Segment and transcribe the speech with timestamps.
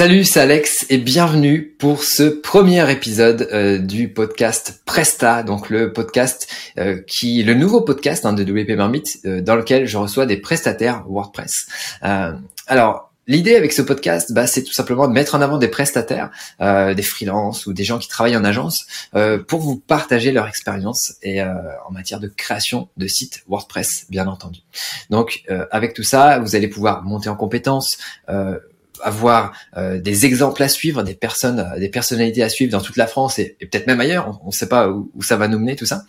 [0.00, 5.92] Salut, c'est Alex et bienvenue pour ce premier épisode euh, du podcast Presta, donc le
[5.92, 6.48] podcast
[6.78, 10.38] euh, qui, le nouveau podcast hein, de WP Marmite, euh, dans lequel je reçois des
[10.38, 11.66] prestataires WordPress.
[12.66, 16.30] alors, L'idée avec ce podcast, bah, c'est tout simplement de mettre en avant des prestataires,
[16.58, 18.86] des freelances ou des gens qui travaillent en agence
[19.46, 24.60] pour vous partager leur expérience et en matière de création de sites WordPress, bien entendu.
[25.10, 27.98] Donc, avec tout ça, vous allez pouvoir monter en compétences,
[29.02, 32.96] avoir euh, des exemples à suivre, des personnes, euh, des personnalités à suivre dans toute
[32.96, 34.40] la France et, peut-être même ailleurs.
[34.44, 36.02] On ne sait pas où, ça va nous mener tout ça.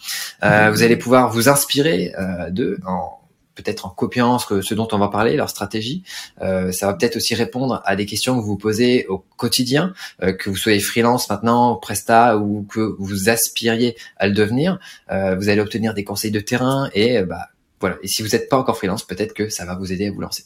[0.44, 0.72] Euh.
[0.72, 2.14] Vous allez pouvoir vous inspirer
[2.50, 3.18] de en
[3.54, 6.04] peut-être en copiant ce, ce, dont on va parler, leur stratégie.
[6.40, 10.50] ça va peut-être aussi répondre à des questions que vous vous posez au quotidien, que
[10.50, 14.80] vous soyez freelance maintenant, presta ou que vous aspiriez à le devenir.
[15.10, 17.50] vous allez obtenir des conseils de terrain et bah,
[17.82, 17.98] voilà.
[18.02, 20.22] Et si vous n'êtes pas encore freelance, peut-être que ça va vous aider à vous
[20.22, 20.46] lancer.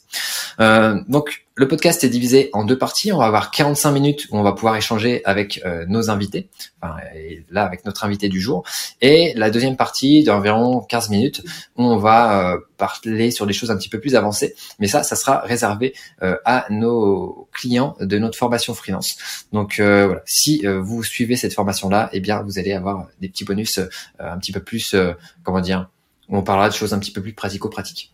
[0.60, 3.12] Euh, donc, le podcast est divisé en deux parties.
[3.12, 6.50] On va avoir 45 minutes où on va pouvoir échanger avec euh, nos invités,
[6.82, 8.62] enfin, et là avec notre invité du jour,
[9.00, 11.42] et la deuxième partie d'environ 15 minutes
[11.76, 14.54] où on va euh, parler sur des choses un petit peu plus avancées.
[14.78, 19.16] Mais ça, ça sera réservé euh, à nos clients de notre formation freelance.
[19.52, 23.80] Donc voilà, si vous suivez cette formation-là, eh bien vous allez avoir des petits bonus
[24.18, 24.94] un petit peu plus,
[25.42, 25.88] comment dire
[26.28, 28.12] on parlera de choses un petit peu plus pratico-pratiques.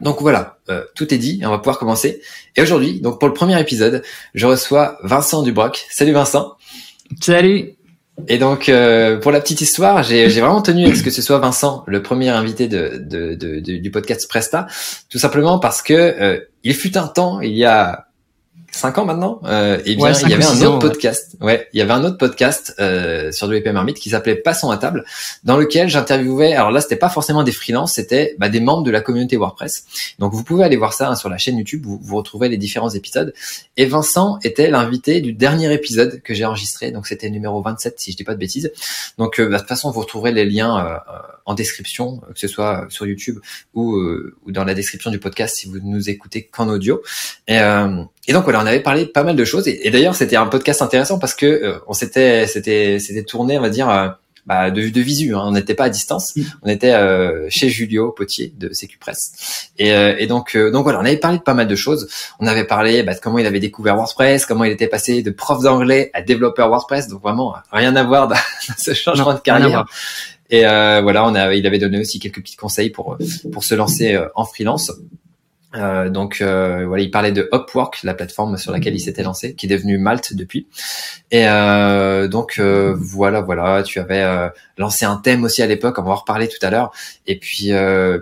[0.00, 2.22] Donc voilà, euh, tout est dit, on va pouvoir commencer.
[2.56, 4.02] Et aujourd'hui, donc pour le premier épisode,
[4.34, 5.86] je reçois Vincent Dubroc.
[5.90, 6.56] Salut Vincent.
[7.20, 7.74] Salut.
[8.28, 11.38] Et donc euh, pour la petite histoire, j'ai vraiment tenu à ce que ce soit
[11.38, 14.66] Vincent le premier invité de, du podcast Presta,
[15.08, 18.06] tout simplement parce que euh, il fut un temps, il y a
[18.72, 21.36] cinq ans maintenant, euh, et bien il y avait un autre podcast.
[21.40, 21.68] Ouais.
[21.72, 25.04] il y avait un autre podcast euh, sur WP Marmite qui s'appelait Passons à table,
[25.44, 26.54] dans lequel j'interviewais.
[26.54, 29.84] Alors là, c'était pas forcément des freelances, c'était bah, des membres de la communauté WordPress.
[30.18, 32.56] Donc vous pouvez aller voir ça hein, sur la chaîne YouTube, vous, vous retrouvez les
[32.56, 33.34] différents épisodes.
[33.76, 38.12] Et Vincent était l'invité du dernier épisode que j'ai enregistré, donc c'était numéro 27 si
[38.12, 38.72] je dis pas de bêtises.
[39.18, 40.96] Donc euh, bah, de toute façon, vous retrouverez les liens euh,
[41.46, 43.38] en description, que ce soit sur YouTube
[43.74, 43.96] ou,
[44.46, 47.02] ou dans la description du podcast si vous nous écoutez qu'en audio.
[47.48, 47.58] Et,
[48.30, 49.66] et donc voilà, on avait parlé pas mal de choses.
[49.66, 53.60] Et, d'ailleurs, c'était un podcast intéressant parce que euh, on s'était, c'était, c'était tourné, on
[53.60, 54.06] va dire, euh,
[54.46, 55.34] bah, de, de visu.
[55.34, 55.42] Hein.
[55.46, 56.36] On n'était pas à distance.
[56.36, 56.42] Mm.
[56.62, 58.70] On était euh, chez Julio Potier de
[59.00, 59.72] Press.
[59.78, 62.08] Et, et donc, donc voilà, on avait parlé de pas mal de choses.
[62.38, 65.30] On avait parlé bah, de comment il avait découvert WordPress, comment il était passé de
[65.32, 67.08] prof d'anglais à développeur WordPress.
[67.08, 68.36] Donc vraiment rien à voir dans
[68.78, 69.86] ce changement de carrière.
[70.50, 73.18] Et voilà, on a, il avait donné aussi quelques petits conseils pour
[73.52, 74.92] pour se lancer en freelance.
[75.76, 79.54] Euh, donc euh, voilà, il parlait de Upwork, la plateforme sur laquelle il s'était lancé,
[79.54, 80.66] qui est devenue Malte depuis.
[81.30, 84.48] Et euh, donc euh, voilà, voilà, tu avais euh,
[84.78, 86.92] lancé un thème aussi à l'époque, on va en reparler tout à l'heure.
[87.26, 87.70] Et puis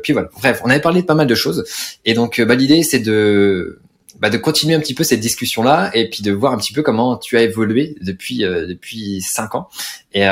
[0.02, 1.64] puis voilà, bref, on avait parlé de pas mal de choses.
[2.04, 3.80] Et donc bah, l'idée c'est de
[4.20, 6.72] bah, de continuer un petit peu cette discussion là et puis de voir un petit
[6.72, 9.68] peu comment tu as évolué depuis depuis cinq ans.
[10.12, 10.26] Et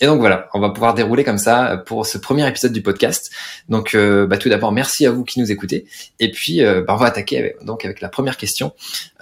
[0.00, 3.32] et donc voilà, on va pouvoir dérouler comme ça pour ce premier épisode du podcast.
[3.68, 5.86] Donc euh, bah, tout d'abord, merci à vous qui nous écoutez.
[6.20, 8.72] Et puis euh, bah, on va attaquer avec, donc avec la première question.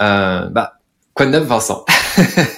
[0.01, 0.75] Euh, bah,
[1.15, 1.87] quoi de neuf, Vincent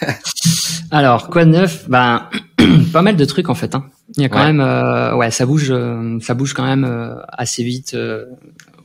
[0.90, 1.88] Alors quoi de neuf?
[1.88, 2.28] Ben
[2.92, 3.76] pas mal de trucs en fait.
[3.76, 3.88] Hein.
[4.16, 5.72] Il y a quand même, ouais, ça bouge,
[6.22, 7.96] ça bouge quand même assez vite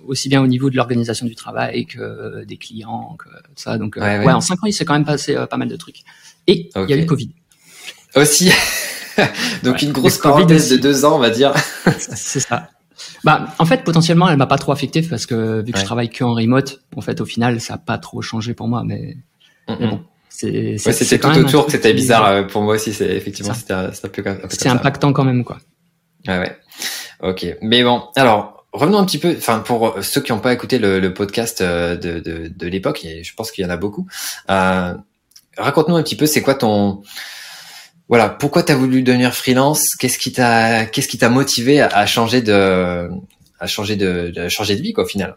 [0.06, 3.78] aussi bien au niveau de l'organisation du travail que des clients, que ça.
[3.78, 6.02] Donc, ouais, en cinq ans, il s'est quand même passé pas mal de trucs.
[6.46, 7.32] Et il y a eu le Covid.
[8.16, 8.52] Aussi.
[9.64, 11.54] Donc une grosse parenthèse de deux ans, on va dire.
[11.98, 12.70] c'est ça.
[13.24, 16.10] Bah, en fait, potentiellement, elle m'a pas trop affecté parce que vu que je travaille
[16.10, 18.84] que en remote, en fait, au final, ça a pas trop changé pour moi.
[18.86, 19.18] Mais,
[19.68, 20.78] bon, c'est.
[20.78, 22.94] c'était tout autour que c'était bizarre euh, pour moi aussi.
[22.94, 25.58] C'est effectivement, c'était un, peu, C'est impactant quand même, quoi.
[26.28, 26.58] Ouais, ouais.
[27.22, 27.46] Ok.
[27.62, 29.36] Mais bon, alors revenons un petit peu.
[29.38, 33.24] Enfin, pour ceux qui n'ont pas écouté le, podcast euh, de, de, de l'époque, et
[33.24, 34.08] je pense qu'il y en a beaucoup.
[34.50, 34.94] Euh,
[35.58, 37.04] Raconte-nous un petit peu, c'est quoi ton
[38.10, 39.96] voilà, pourquoi tu as voulu devenir freelance?
[39.96, 43.10] Qu'est-ce qui t'a qu'est-ce qui t'a motivé à, changer de
[43.60, 45.36] à changer de, changer de vie quoi au final?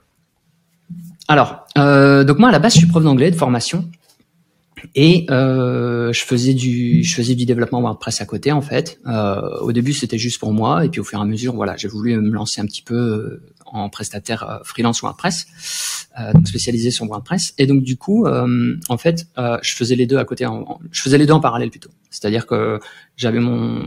[1.28, 3.88] Alors, euh, donc moi à la base je suis prof d'anglais de formation.
[4.94, 8.98] Et euh, je faisais du je faisais du développement WordPress à côté en fait.
[9.06, 10.84] Euh, au début c'était juste pour moi.
[10.84, 13.40] Et puis au fur et à mesure voilà j'ai voulu me lancer un petit peu
[13.72, 15.46] en prestataire euh, freelance WordPress,
[16.18, 17.54] euh, donc spécialisé sur WordPress.
[17.58, 21.02] Et donc du coup, euh, en fait, je faisais les deux à côté, en, je
[21.02, 21.90] faisais les deux en parallèle plutôt.
[22.10, 22.80] C'est-à-dire que
[23.16, 23.86] j'avais mon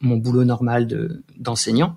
[0.00, 1.96] mon boulot normal de d'enseignant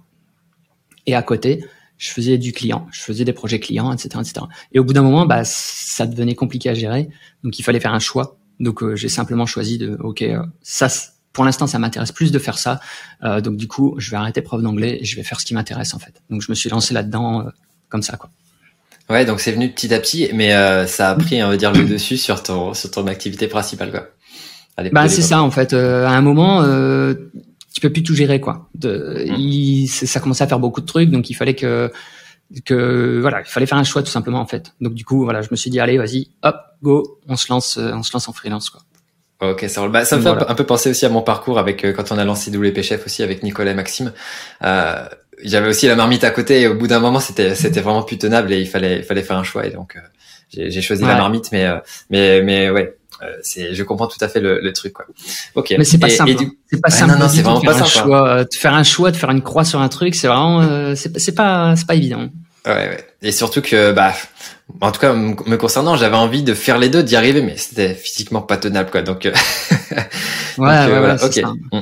[1.06, 1.64] et à côté,
[1.98, 4.46] je faisais du client, je faisais des projets clients, etc., etc.
[4.72, 7.10] Et au bout d'un moment, bah, ça devenait compliqué à gérer,
[7.44, 8.38] donc il fallait faire un choix.
[8.60, 10.24] Donc j'ai simplement choisi de, ok,
[10.62, 10.88] ça,
[11.34, 12.80] pour l'instant, ça m'intéresse plus de faire ça.
[13.24, 15.54] Euh, donc du coup, je vais arrêter prof d'anglais et je vais faire ce qui
[15.54, 16.22] m'intéresse en fait.
[16.30, 17.50] Donc je me suis lancé là-dedans euh,
[17.90, 18.30] comme ça, quoi.
[19.10, 21.74] Ouais, donc c'est venu petit à petit, mais euh, ça a pris, on va dire,
[21.74, 24.08] le dessus sur ton sur ton activité principale, quoi.
[24.92, 25.74] Bah c'est ça en fait.
[25.74, 27.14] Euh, à un moment, euh,
[27.74, 28.70] tu peux plus tout gérer, quoi.
[28.76, 29.36] De, mm.
[29.38, 31.92] il, ça commençait à faire beaucoup de trucs, donc il fallait que
[32.66, 34.74] que voilà, il fallait faire un choix tout simplement en fait.
[34.82, 37.78] Donc du coup, voilà, je me suis dit allez, vas-y, hop, go, on se lance,
[37.78, 38.82] euh, on se lance en freelance, quoi.
[39.42, 42.12] Ok, ça Bah, ça me fait un peu penser aussi à mon parcours avec quand
[42.12, 44.14] on a lancé WP Chef aussi avec Nicolas et Maxime.
[44.64, 45.04] Euh,
[45.44, 48.18] j'avais aussi la marmite à côté et au bout d'un moment c'était c'était vraiment plus
[48.18, 51.16] tenable et il fallait il fallait faire un choix et donc euh, j'ai choisi la
[51.16, 51.78] marmite mais euh,
[52.10, 55.06] mais mais ouais euh, c'est je comprends tout à fait le, le truc quoi.
[55.54, 55.76] Ok.
[55.78, 56.32] Mais c'est pas simple.
[56.32, 56.50] Hein.
[56.72, 57.12] C'est pas simple.
[57.12, 57.84] Non, non, c'est vraiment pas simple.
[57.84, 58.04] Hein.
[58.04, 61.36] Choix, de faire un choix, de faire une croix sur un truc, c'est vraiment c'est
[61.36, 62.30] pas c'est pas évident.
[62.66, 63.08] Ouais, ouais.
[63.22, 64.14] Et surtout que bah
[64.82, 67.94] en tout cas me concernant, j'avais envie de faire les deux, d'y arriver, mais c'était
[67.94, 69.02] physiquement pas tenable quoi.
[69.02, 69.32] Donc, ouais,
[70.58, 71.24] ouais, voilà.
[71.24, 71.42] ok.
[71.72, 71.80] Mmh.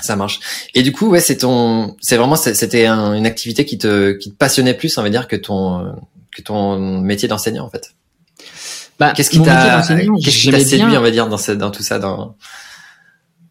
[0.00, 0.40] Ça marche.
[0.74, 4.36] Et du coup, ouais, c'est ton, c'est vraiment, c'était une activité qui te, qui te
[4.36, 5.96] passionnait plus, on va dire, que ton,
[6.34, 7.94] que ton métier d'enseignant, en fait.
[8.98, 9.82] Bah, qu'est-ce qui t'a,
[10.22, 12.36] qu'est-ce qui t'a séduit, on va dire, dans, dans tout ça, dans.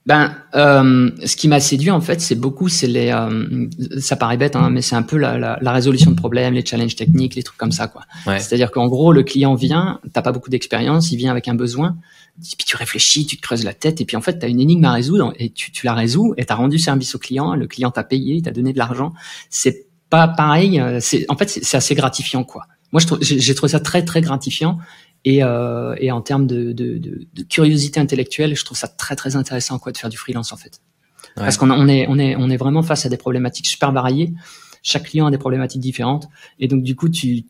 [0.05, 3.67] Ben, euh, ce qui m'a séduit en fait, c'est beaucoup, c'est les, euh,
[3.99, 6.63] ça paraît bête, hein, mais c'est un peu la, la, la, résolution de problèmes, les
[6.63, 8.03] challenges techniques, les trucs comme ça, quoi.
[8.27, 8.39] Ouais.
[8.39, 11.97] C'est-à-dire qu'en gros, le client vient, t'as pas beaucoup d'expérience, il vient avec un besoin,
[12.39, 14.59] puis tu réfléchis, tu te creuses la tête, et puis en fait, tu as une
[14.59, 17.55] énigme à résoudre, et tu, tu la résous, et tu as rendu service au client,
[17.55, 19.11] le client t'a payé, il t'a donné de l'argent.
[19.49, 22.67] C'est pas pareil, euh, c'est en fait, c'est assez gratifiant, quoi.
[22.91, 24.77] Moi, j'ai trouvé ça très, très gratifiant,
[25.25, 29.15] et, euh, et en termes de, de, de, de, curiosité intellectuelle, je trouve ça très,
[29.15, 30.79] très intéressant, quoi, de faire du freelance, en fait.
[31.35, 34.31] Parce qu'on on est, on est, on est vraiment face à des problématiques super variées.
[34.83, 36.27] Chaque client a des problématiques différentes,
[36.59, 37.45] et donc du coup, tu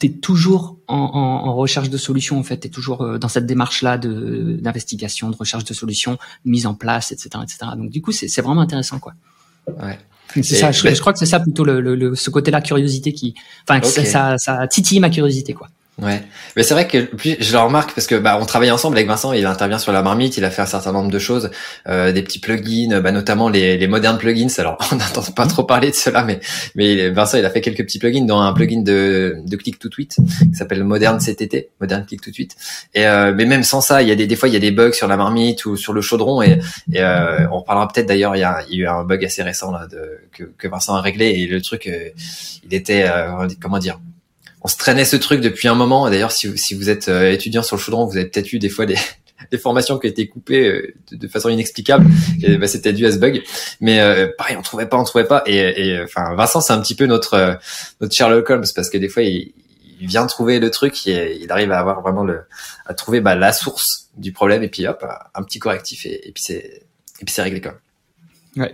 [0.00, 3.16] tu es toujours en, en, en, recherche de solutions en fait, tu es toujours euh,
[3.16, 7.58] dans cette démarche là de d'investigation, de recherche de solutions, mise en place, etc., etc.
[7.76, 9.14] Donc du coup, c'est vraiment intéressant quoi.
[9.68, 9.98] Ouais.
[10.34, 10.72] C'est ça.
[10.72, 13.34] Je, je, crois que c'est ça plutôt le, le, ce côté-là curiosité qui,
[13.68, 15.68] enfin, ça, ça, ça titille ma curiosité quoi.
[16.02, 16.22] Ouais,
[16.56, 19.06] mais c'est vrai que puis je le remarque parce que bah on travaille ensemble avec
[19.06, 21.50] Vincent, il intervient sur la marmite, il a fait un certain nombre de choses,
[21.88, 24.48] euh, des petits plugins, bah notamment les, les modernes plugins.
[24.58, 26.40] Alors on n'entend pas trop parler de cela, mais
[26.74, 29.88] mais Vincent il a fait quelques petits plugins, dont un plugin de de click to
[29.88, 32.56] tweet qui s'appelle Modern CTT, Modern click to tweet.
[32.94, 34.60] Et euh, mais même sans ça, il y a des des fois il y a
[34.60, 36.58] des bugs sur la marmite ou sur le chaudron et,
[36.92, 39.24] et euh, on parlera peut-être d'ailleurs il y a, il y a eu un bug
[39.24, 42.10] assez récent là de que, que Vincent a réglé et le truc euh,
[42.64, 44.00] il était euh, comment dire
[44.64, 46.08] on se traînait ce truc depuis un moment.
[46.08, 48.70] D'ailleurs, si, si vous êtes euh, étudiant sur le chaudron, vous avez peut-être eu des
[48.70, 48.96] fois des,
[49.52, 52.06] des formations qui été coupées euh, de, façon inexplicable.
[52.58, 53.42] bah, C'était dû à ce bug.
[53.80, 55.42] Mais euh, pareil, on trouvait pas, on trouvait pas.
[55.46, 57.58] Et, et enfin, Vincent, c'est un petit peu notre
[58.00, 59.52] notre Sherlock Holmes parce que des fois, il,
[60.00, 62.40] il vient trouver le truc, et il arrive à avoir vraiment le,
[62.86, 66.32] à trouver bah, la source du problème et puis hop, un petit correctif et, et
[66.32, 66.82] puis c'est
[67.20, 67.62] et puis c'est réglé.
[68.56, 68.72] Ouais.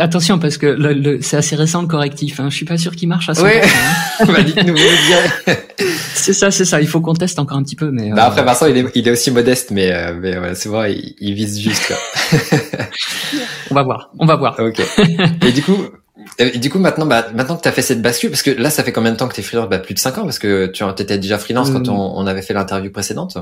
[0.00, 2.38] Attention parce que le, le, c'est assez récent le correctif.
[2.38, 2.50] Hein.
[2.50, 3.42] Je suis pas sûr qu'il marche à 100%.
[3.42, 3.62] Ouais.
[3.62, 4.24] Hein.
[4.26, 4.76] bah, dites-nous
[6.14, 6.80] c'est ça, c'est ça.
[6.80, 8.10] Il faut qu'on teste encore un petit peu, mais.
[8.10, 11.14] Bah, après Vincent, il est, il est aussi modeste, mais euh, mais voilà, souvent il,
[11.20, 11.86] il vise juste.
[11.86, 11.96] Quoi.
[13.70, 14.56] on va voir, on va voir.
[14.58, 14.80] Ok.
[15.46, 15.78] Et du coup,
[16.38, 18.68] et du coup maintenant, bah maintenant que tu as fait cette bascule, parce que là,
[18.70, 19.68] ça fait combien de temps que tu es freelance?
[19.70, 21.92] Bah plus de 5 ans, parce que tu étais déjà freelance quand euh.
[21.92, 23.38] on, on avait fait l'interview précédente.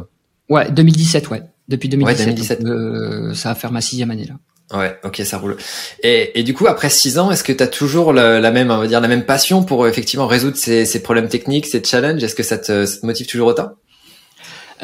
[0.49, 1.43] Ouais, 2017, ouais.
[1.69, 2.27] Depuis 2017.
[2.27, 2.65] Ouais, 2017.
[2.67, 4.35] euh, ça va faire ma sixième année là.
[4.73, 5.57] Ouais, ok, ça roule.
[6.03, 8.71] Et, et du coup, après six ans, est-ce que tu as toujours la, la, même,
[8.71, 12.23] on va dire, la même passion pour effectivement résoudre ces, ces problèmes techniques, ces challenges?
[12.23, 13.73] Est-ce que ça te, ça te, motive toujours autant?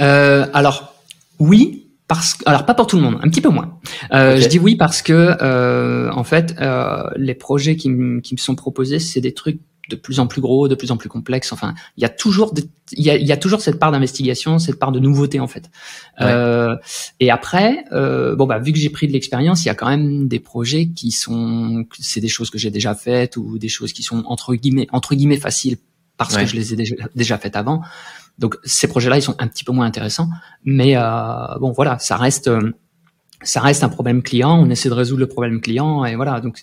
[0.00, 0.94] Euh, Alors,
[1.38, 1.87] oui.
[2.06, 3.78] Parce que, alors pas pour tout le monde, un petit peu moins.
[4.12, 4.42] Euh, okay.
[4.42, 7.88] Je dis oui parce que euh, en fait, euh, les projets qui,
[8.25, 9.60] qui me sont proposés, c'est des trucs
[9.90, 11.52] de plus en plus gros, de plus en plus complexe.
[11.52, 12.54] Enfin, il y a toujours,
[12.92, 15.70] il y a, y a toujours cette part d'investigation, cette part de nouveauté en fait.
[16.18, 16.26] Ouais.
[16.26, 16.76] Euh,
[17.18, 19.88] et après, euh, bon bah vu que j'ai pris de l'expérience, il y a quand
[19.88, 23.92] même des projets qui sont, c'est des choses que j'ai déjà faites ou des choses
[23.92, 25.76] qui sont entre guillemets entre guillemets faciles
[26.16, 26.44] parce ouais.
[26.44, 27.82] que je les ai déjà, déjà faites avant.
[28.38, 30.28] Donc ces projets-là, ils sont un petit peu moins intéressants,
[30.64, 31.02] mais euh,
[31.61, 32.50] bon voilà, ça reste,
[33.42, 34.59] ça reste un problème client.
[34.59, 36.40] On essaie de résoudre le problème client et voilà.
[36.40, 36.59] Donc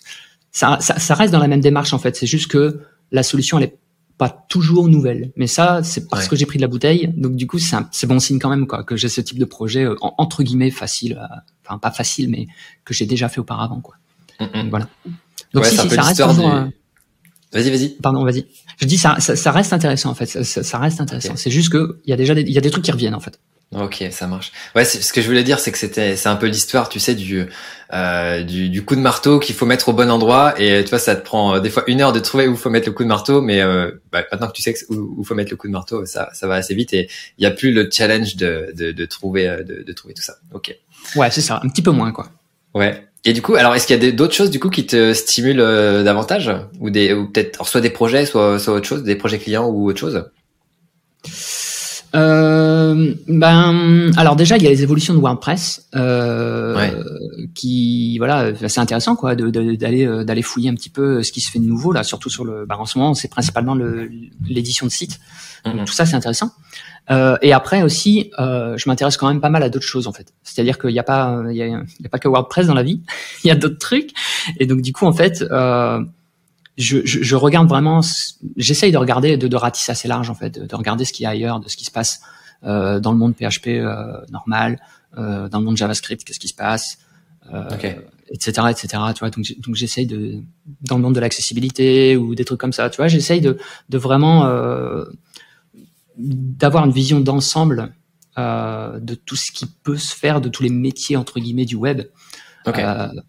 [0.50, 2.16] ça, ça, ça reste dans la même démarche en fait.
[2.16, 2.80] C'est juste que
[3.12, 3.78] la solution elle est
[4.18, 5.30] pas toujours nouvelle.
[5.36, 6.28] Mais ça, c'est parce ouais.
[6.30, 7.14] que j'ai pris de la bouteille.
[7.16, 9.84] Donc du coup, c'est bon signe quand même quoi que j'ai ce type de projet
[9.84, 12.48] euh, entre guillemets facile, euh, enfin pas facile, mais
[12.84, 13.94] que j'ai déjà fait auparavant quoi.
[14.40, 14.70] Mm -hmm.
[14.70, 14.88] voilà.
[15.54, 16.50] Donc ouais, si, si ça reste toujours.
[16.50, 16.74] Du...
[17.52, 17.88] Vas-y, vas-y.
[18.02, 18.44] Pardon, vas-y.
[18.80, 20.26] Je dis ça, ça, ça, reste intéressant en fait.
[20.26, 21.30] Ça, ça reste intéressant.
[21.30, 21.42] Okay.
[21.42, 23.14] C'est juste que il y a déjà des, il y a des trucs qui reviennent
[23.14, 23.38] en fait.
[23.74, 24.52] Ok, ça marche.
[24.74, 27.14] Ouais, ce que je voulais dire, c'est que c'était, c'est un peu l'histoire, tu sais,
[27.14, 27.46] du,
[27.92, 30.58] euh, du, du, coup de marteau qu'il faut mettre au bon endroit.
[30.58, 32.70] Et tu vois, ça te prend euh, des fois une heure de trouver où faut
[32.70, 35.34] mettre le coup de marteau, mais euh, bah, maintenant que tu sais où, où faut
[35.34, 37.72] mettre le coup de marteau, ça, ça va assez vite et il y a plus
[37.72, 40.36] le challenge de, de, de trouver, euh, de, de, trouver tout ça.
[40.54, 40.74] Ok.
[41.14, 42.30] Ouais, c'est ça, un petit peu moins quoi.
[42.74, 43.04] Ouais.
[43.24, 45.60] Et du coup, alors est-ce qu'il y a d'autres choses du coup qui te stimulent
[45.60, 46.50] euh, davantage?
[46.80, 49.90] Ou des ou peut-être soit des projets, soit soit autre chose, des projets clients ou
[49.90, 50.24] autre chose?
[52.14, 57.02] Euh, ben, alors déjà, il y a les évolutions de WordPress euh,
[57.54, 61.50] qui, voilà, c'est intéressant quoi, d'aller euh, d'aller fouiller un petit peu ce qui se
[61.50, 62.64] fait de nouveau là, surtout sur le.
[62.66, 63.76] Ben, en ce moment, c'est principalement
[64.46, 65.20] l'édition de site.
[65.64, 65.84] Mm-hmm.
[65.84, 66.52] tout ça, c'est intéressant.
[67.10, 70.12] Euh, et après aussi, euh, je m'intéresse quand même pas mal à d'autres choses en
[70.12, 70.32] fait.
[70.42, 72.74] C'est-à-dire qu'il n'y a pas, il y a, il y a pas que WordPress dans
[72.74, 73.02] la vie.
[73.44, 74.10] il y a d'autres trucs.
[74.58, 75.42] Et donc du coup, en fait.
[75.42, 76.00] Euh,
[76.78, 78.00] je, je, je, regarde vraiment,
[78.56, 81.26] j'essaye de regarder, de, de ratisser assez large en fait, de, regarder ce qu'il y
[81.26, 82.20] a ailleurs, de ce qui se passe
[82.64, 84.80] euh, dans le monde PHP euh, normal,
[85.16, 86.98] euh, dans le monde JavaScript, qu'est-ce qui se passe,
[87.52, 87.68] euh,
[88.30, 88.88] etc., etc.
[89.14, 90.42] Tu vois, donc, donc j'essaye de,
[90.82, 93.58] dans le monde de l'accessibilité ou des trucs comme ça, tu vois, j'essaye de,
[93.88, 95.04] de vraiment euh,
[96.16, 97.92] d'avoir une vision d'ensemble
[98.38, 101.74] euh, de tout ce qui peut se faire, de tous les métiers entre guillemets du
[101.74, 102.02] web,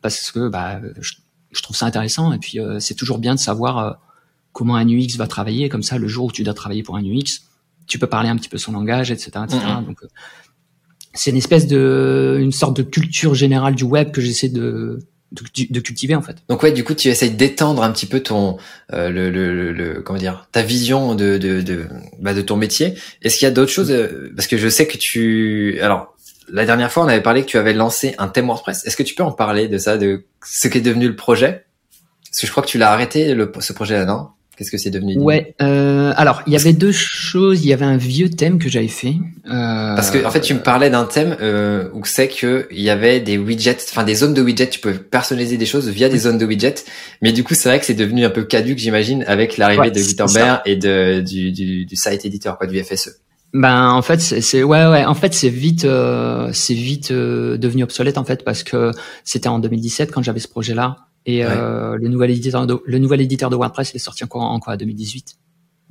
[0.02, 1.14] parce que bah, je,
[1.52, 2.32] je trouve ça intéressant.
[2.34, 3.92] Et puis, euh, c'est toujours bien de savoir euh,
[4.54, 5.70] comment un UX va travailler.
[5.70, 7.42] Comme ça, le jour où tu dois travailler pour un UX,
[7.88, 9.32] tu peux parler un petit peu son langage, etc.
[9.46, 9.60] etc.
[9.86, 10.08] Donc, euh,
[11.14, 15.00] c'est une espèce de, une sorte de culture générale du web que j'essaie de,
[15.32, 16.38] de, cultiver en fait.
[16.50, 18.58] Donc ouais, du coup, tu essayes d'étendre un petit peu ton,
[18.94, 21.88] le, le, le, comment dire, ta vision de de de,
[22.20, 22.94] bah, de ton métier.
[23.24, 23.92] Est-ce qu'il y a d'autres choses
[24.36, 26.16] Parce que je sais que tu, alors
[26.52, 28.86] la dernière fois, on avait parlé que tu avais lancé un thème WordPress.
[28.86, 31.66] Est-ce que tu peux en parler de ça, de ce qui est devenu le projet?
[32.30, 34.28] Parce que je crois que tu l'as arrêté, le, ce projet-là, non?
[34.60, 35.56] Qu'est-ce que c'est devenu Ouais.
[35.62, 37.64] Euh, alors, il y avait deux choses.
[37.64, 39.14] Il y avait un vieux thème que j'avais fait.
[39.46, 42.82] Euh, Parce que en fait, tu me parlais d'un thème euh, où c'est que il
[42.82, 44.70] y avait des widgets, enfin des zones de widgets.
[44.70, 46.84] Tu peux personnaliser des choses via des zones de widgets.
[47.22, 50.02] Mais du coup, c'est vrai que c'est devenu un peu caduque, j'imagine, avec l'arrivée de
[50.02, 53.12] Gutenberg et de du, du, du site editor, quoi, du FSE.
[53.54, 55.06] Ben en fait c'est ouais ouais.
[55.06, 58.92] En fait c'est vite euh, c'est vite euh, devenu obsolète en fait parce que
[59.24, 63.00] c'était en 2017 quand j'avais ce projet là et euh, le nouvel éditeur de, le
[63.00, 65.36] nouvel éditeur de WordPress il est sorti encore en quoi 202018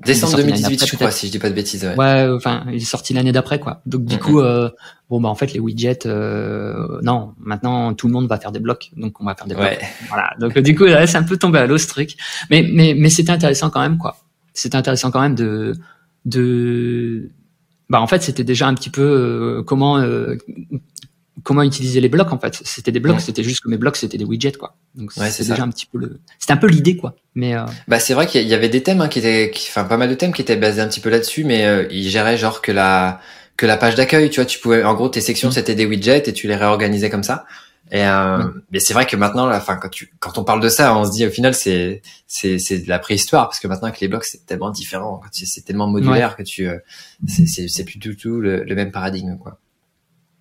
[0.05, 2.81] décembre 2018 je crois si je dis pas de bêtises ouais, ouais enfin il est
[2.81, 3.83] sorti l'année d'après quoi.
[3.87, 4.71] Donc du coup euh,
[5.11, 8.93] bon bah en fait les widgets non maintenant tout le monde va faire des blocs.
[8.97, 9.85] Donc on va faire des blocs.
[10.09, 10.31] Voilà.
[10.38, 12.17] Donc du coup c'est un peu tombé à l'eau ce truc.
[12.50, 14.17] Mais mais mais c'était intéressant quand même quoi.
[14.55, 15.75] C'était intéressant quand même de
[16.25, 17.31] de
[17.88, 20.37] bah en fait c'était déjà un petit peu euh, comment euh,
[21.42, 22.61] comment utiliser les blocs en fait.
[22.64, 24.76] C'était des blocs, c'était juste que mes blocs c'était des widgets quoi.
[24.95, 27.16] Donc c'est déjà un petit peu le, c'était un peu l'idée quoi.
[27.35, 27.64] Mais euh...
[27.87, 30.14] bah c'est vrai qu'il y avait des thèmes hein, qui étaient, enfin pas mal de
[30.14, 33.21] thèmes qui étaient basés un petit peu là-dessus, mais euh, ils géraient genre que la
[33.57, 35.52] que la page d'accueil, tu vois, tu pouvais en gros tes sections mm.
[35.52, 37.47] c'était des widgets et tu les réorganisais comme ça.
[37.90, 40.68] Et euh, mais c'est vrai que maintenant, la fin, quand tu, quand on parle de
[40.68, 43.88] ça, on se dit au final c'est c'est c'est de la préhistoire parce que maintenant
[43.88, 46.78] avec les blocs c'est tellement différent, c'est tellement modulaire que tu euh,
[47.26, 49.59] c'est c'est plus du tout le, le, même paradigme quoi.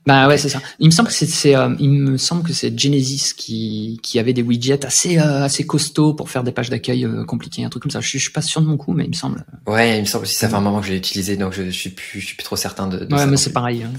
[0.05, 0.61] Bah ouais c'est ça.
[0.79, 4.33] Il me semble que c'est euh, il me semble que c'est Genesis qui qui avait
[4.33, 7.91] des widgets assez euh, assez costauds pour faire des pages d'accueil compliquées, un truc comme
[7.91, 8.01] ça.
[8.01, 9.45] Je, je, suis pas sûr de mon coup, mais il me semble.
[9.67, 11.63] Ouais, il me semble aussi ça fait un moment que je l'ai utilisé donc je,
[11.63, 13.05] je suis plus je suis plus trop certain de.
[13.05, 13.83] de ouais, mais c'est pareil.
[13.83, 13.93] Hein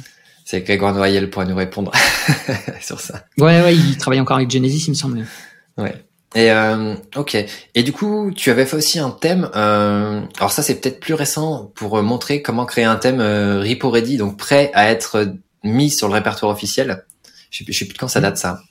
[0.49, 1.93] c'est Grégoire Noyel pour nous répondre
[2.81, 3.27] sur ça.
[3.37, 5.27] Ouais, ouais, il travaille encore avec Genesis, il me semble.
[5.77, 6.03] Ouais.
[6.35, 7.37] Et euh, ok.
[7.75, 9.51] Et du coup, tu avais fait aussi un thème.
[9.55, 13.91] Euh, alors ça, c'est peut-être plus récent pour montrer comment créer un thème euh, repo
[13.91, 17.05] ready, donc prêt à être mis sur le répertoire officiel.
[17.51, 18.63] Je sais, je sais plus de quand ça date ça.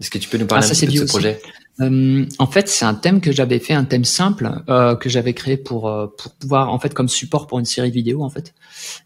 [0.00, 1.40] Est-ce que tu peux nous parler ah, un petit peu de ce projet?
[1.80, 5.34] Euh, En fait, c'est un thème que j'avais fait, un thème simple euh, que j'avais
[5.34, 8.54] créé pour euh, pour pouvoir en fait comme support pour une série vidéo en fait.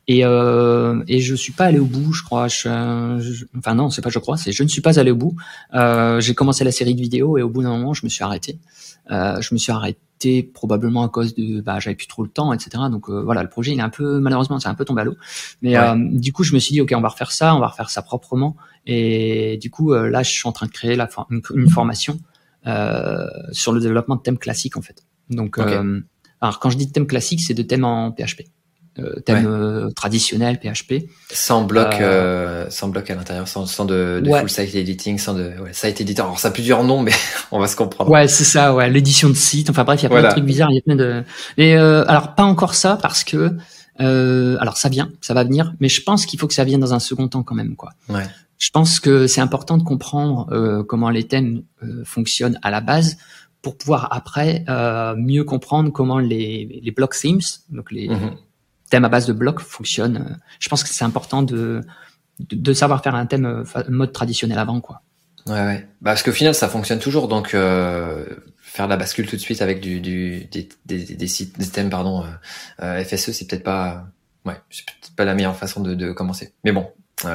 [0.08, 2.48] Et euh, et je suis pas allé au bout, je crois.
[2.48, 2.68] Je,
[3.56, 5.36] enfin non, c'est pas je crois, c'est je ne suis pas allé au bout.
[5.74, 8.24] Euh, j'ai commencé la série de vidéos et au bout d'un moment, je me suis
[8.24, 8.58] arrêté.
[9.10, 12.52] Euh, je me suis arrêté probablement à cause de bah j'avais plus trop le temps
[12.52, 15.04] etc donc voilà le projet il est un peu malheureusement c'est un peu tombé à
[15.04, 15.16] l'eau
[15.62, 17.90] mais du coup je me suis dit ok on va refaire ça on va refaire
[17.90, 18.54] ça proprement
[18.86, 22.18] et du coup, là, je suis en train de créer la une, formation
[22.64, 25.04] sur le développement de thèmes classiques en fait.
[25.30, 26.00] Donc, euh,
[26.40, 28.42] alors quand je dis thème classique, c'est de thèmes en PHP.
[28.98, 34.20] Euh, thème euh, traditionnel PHP sans bloc euh, sans bloc à l'intérieur sans, sans de,
[34.22, 37.12] de full site editing sans de ouais, site editor alors ça a plusieurs noms mais
[37.52, 38.10] on va se comprendre.
[38.10, 38.90] Ouais c'est ça ouais.
[38.90, 39.70] L'édition de site.
[39.70, 41.24] Enfin bref il y a plein de trucs bizarres il y a plein de
[41.56, 43.56] mais alors pas encore ça parce que
[43.98, 46.92] alors ça vient ça va venir mais je pense qu'il faut que ça vienne dans
[46.92, 47.92] un second temps quand même quoi.
[48.10, 48.26] Ouais
[48.62, 52.80] je pense que c'est important de comprendre euh, comment les thèmes euh, fonctionnent à la
[52.80, 53.16] base
[53.60, 57.40] pour pouvoir après euh, mieux comprendre comment les, les block themes,
[57.70, 58.36] donc les mhm.
[58.88, 60.38] thèmes à base de blocs fonctionnent.
[60.60, 61.80] Je pense que c'est important de,
[62.38, 65.02] de, savoir faire un thème mode traditionnel avant, quoi.
[65.46, 65.88] Ouais, ouais.
[66.00, 67.26] Bah, parce qu'au final, ça fonctionne toujours.
[67.26, 71.66] Donc, faire la bascule tout de suite avec du, du des, des, des, sites, des
[71.66, 72.24] thèmes, pardon,
[72.78, 74.06] FSE, c'est peut-être pas,
[74.44, 76.54] ouais, c'est peut-être pas la meilleure façon de, de commencer.
[76.62, 76.86] Mais bon,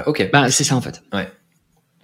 [0.06, 0.30] ok.
[0.32, 1.02] Bah, c'est ça en fait.
[1.14, 1.28] Ouais.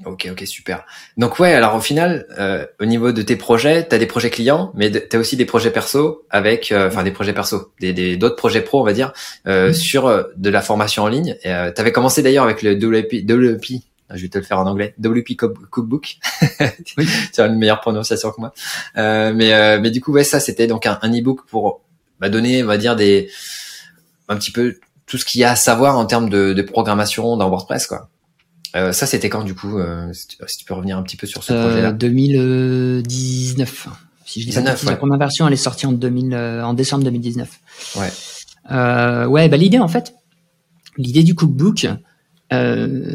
[0.05, 0.85] Ok, ok, super.
[1.17, 4.29] Donc ouais, alors au final, euh, au niveau de tes projets, tu as des projets
[4.29, 8.17] clients, mais tu as aussi des projets perso avec, euh, enfin des projets perso, des
[8.17, 9.13] d'autres projets pro, on va dire,
[9.47, 9.73] euh, mm.
[9.73, 11.37] sur euh, de la formation en ligne.
[11.41, 13.81] tu avais commencé d'ailleurs avec le WP, WP,
[14.13, 16.15] je vais te le faire en anglais, WP Cookbook.
[16.97, 17.07] oui.
[17.33, 18.53] tu as une meilleure prononciation que moi.
[18.95, 21.81] mais mais du coup, ouais, ça c'était donc un, un e-book pour
[22.19, 23.29] bah, donner, on va dire des
[24.27, 24.75] un petit peu
[25.05, 28.09] tout ce qu'il y a à savoir en termes de, de programmation dans WordPress, quoi.
[28.75, 31.43] Euh, ça, c'était quand du coup euh, si, tu, peux revener un petit peu sur
[31.43, 31.91] ce projet-là.
[31.91, 33.87] 2019.
[34.25, 37.03] Si je dis pas la première version, elle est sortie en 2000, euh, en décembre
[37.03, 37.59] 2019.
[37.97, 38.11] Ouais.
[38.71, 40.15] Euh, ouais, bah l'idée en fait,
[40.97, 41.85] l'idée du cookbook,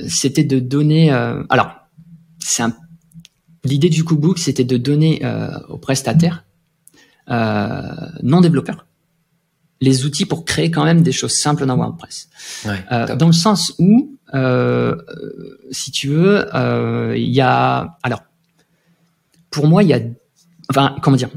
[0.08, 1.10] c'était de donner.
[1.48, 1.72] alors,
[2.38, 2.72] c'est un.
[3.64, 5.22] L'idée du cookbook, c'était de donner
[5.68, 6.44] aux prestataires
[7.28, 8.86] non développeurs
[9.80, 12.28] les outils pour créer quand même des choses simples dans WordPress.
[12.66, 14.96] Ouais, dans le sens où euh,
[15.70, 18.22] si tu veux, euh, il y a alors
[19.50, 20.00] pour moi il y a
[20.70, 21.30] enfin comment dire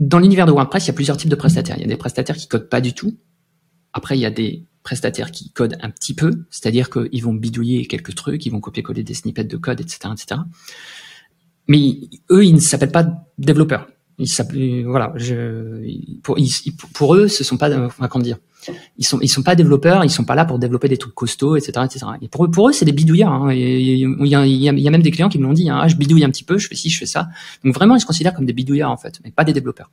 [0.00, 1.76] dans l'univers de WordPress il y a plusieurs types de prestataires.
[1.78, 3.16] Il y a des prestataires qui codent pas du tout.
[3.92, 7.86] Après il y a des prestataires qui codent un petit peu, c'est-à-dire qu'ils vont bidouiller
[7.86, 10.40] quelques trucs, ils vont copier-coller des snippets de code, etc., etc.
[11.68, 13.06] Mais eux, ils ne s'appellent pas
[13.38, 13.88] développeurs.
[14.18, 15.82] Ils voilà, je,
[16.22, 16.36] pour,
[16.94, 18.38] pour eux, ce sont pas, enfin, comment dire,
[18.96, 21.56] ils sont, ils sont pas développeurs, ils sont pas là pour développer des trucs costauds,
[21.56, 22.06] etc., etc.
[22.22, 23.32] Et pour eux, pour eux, c'est des bidouillards.
[23.32, 23.52] Hein.
[23.52, 25.68] Il, y a, il, y a, même des clients qui me l'ont dit.
[25.68, 27.28] Hein, ah, je bidouille un petit peu, je fais ci, je fais ça.
[27.64, 29.90] Donc vraiment, ils se considèrent comme des bidouillards en fait, mais pas des développeurs.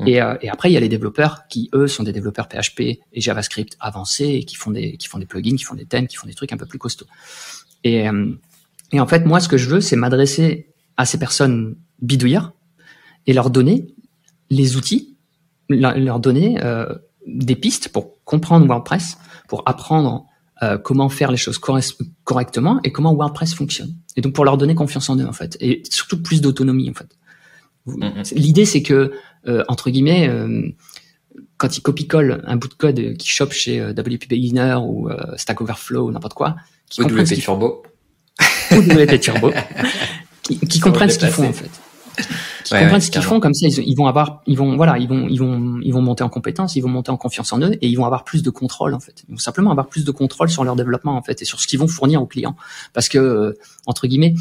[0.00, 0.08] Mmh.
[0.08, 2.80] Et, euh, et, après, il y a les développeurs qui eux sont des développeurs PHP
[2.80, 6.06] et JavaScript avancés et qui font des, qui font des plugins, qui font des thèmes,
[6.06, 7.06] qui font des trucs un peu plus costauds.
[7.84, 8.32] Et, euh,
[8.92, 12.52] et en fait, moi, ce que je veux, c'est m'adresser à ces personnes bidouillards
[13.26, 13.94] et leur donner
[14.50, 15.16] les outils,
[15.68, 16.94] leur donner euh,
[17.26, 20.26] des pistes pour comprendre WordPress, pour apprendre
[20.62, 21.58] euh, comment faire les choses
[22.24, 23.94] correctement et comment WordPress fonctionne.
[24.16, 26.94] Et donc pour leur donner confiance en eux en fait, et surtout plus d'autonomie en
[26.94, 27.16] fait.
[27.86, 28.34] Mm-hmm.
[28.34, 29.12] L'idée c'est que
[29.46, 30.28] euh, entre guillemets,
[31.56, 36.08] quand ils copie-collent un bout de code qui chope chez WP Beginner ou Stack Overflow
[36.08, 36.56] ou n'importe quoi,
[36.90, 37.82] qui ou WP Turbo,
[38.72, 39.52] ou WP Turbo,
[40.42, 41.70] qui, qui comprennent ce qu'ils font en fait
[42.64, 45.26] qui comprennent ce qu'ils font comme ça ils, vont avoir ils vont voilà ils vont
[45.28, 47.88] ils vont ils vont monter en compétence ils vont monter en confiance en eux et
[47.88, 50.50] ils vont avoir plus de contrôle en fait ils vont simplement avoir plus de contrôle
[50.50, 52.56] sur leur développement en fait et sur ce qu'ils vont fournir aux clients
[52.92, 54.34] parce que euh, entre guillemets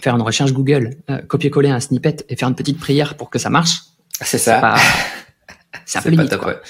[0.00, 3.38] faire une recherche Google euh, copier-coller un snippet et faire une petite prière pour que
[3.38, 3.82] ça marche
[4.20, 4.74] c'est ça
[5.84, 6.60] c'est un peu limite quoi.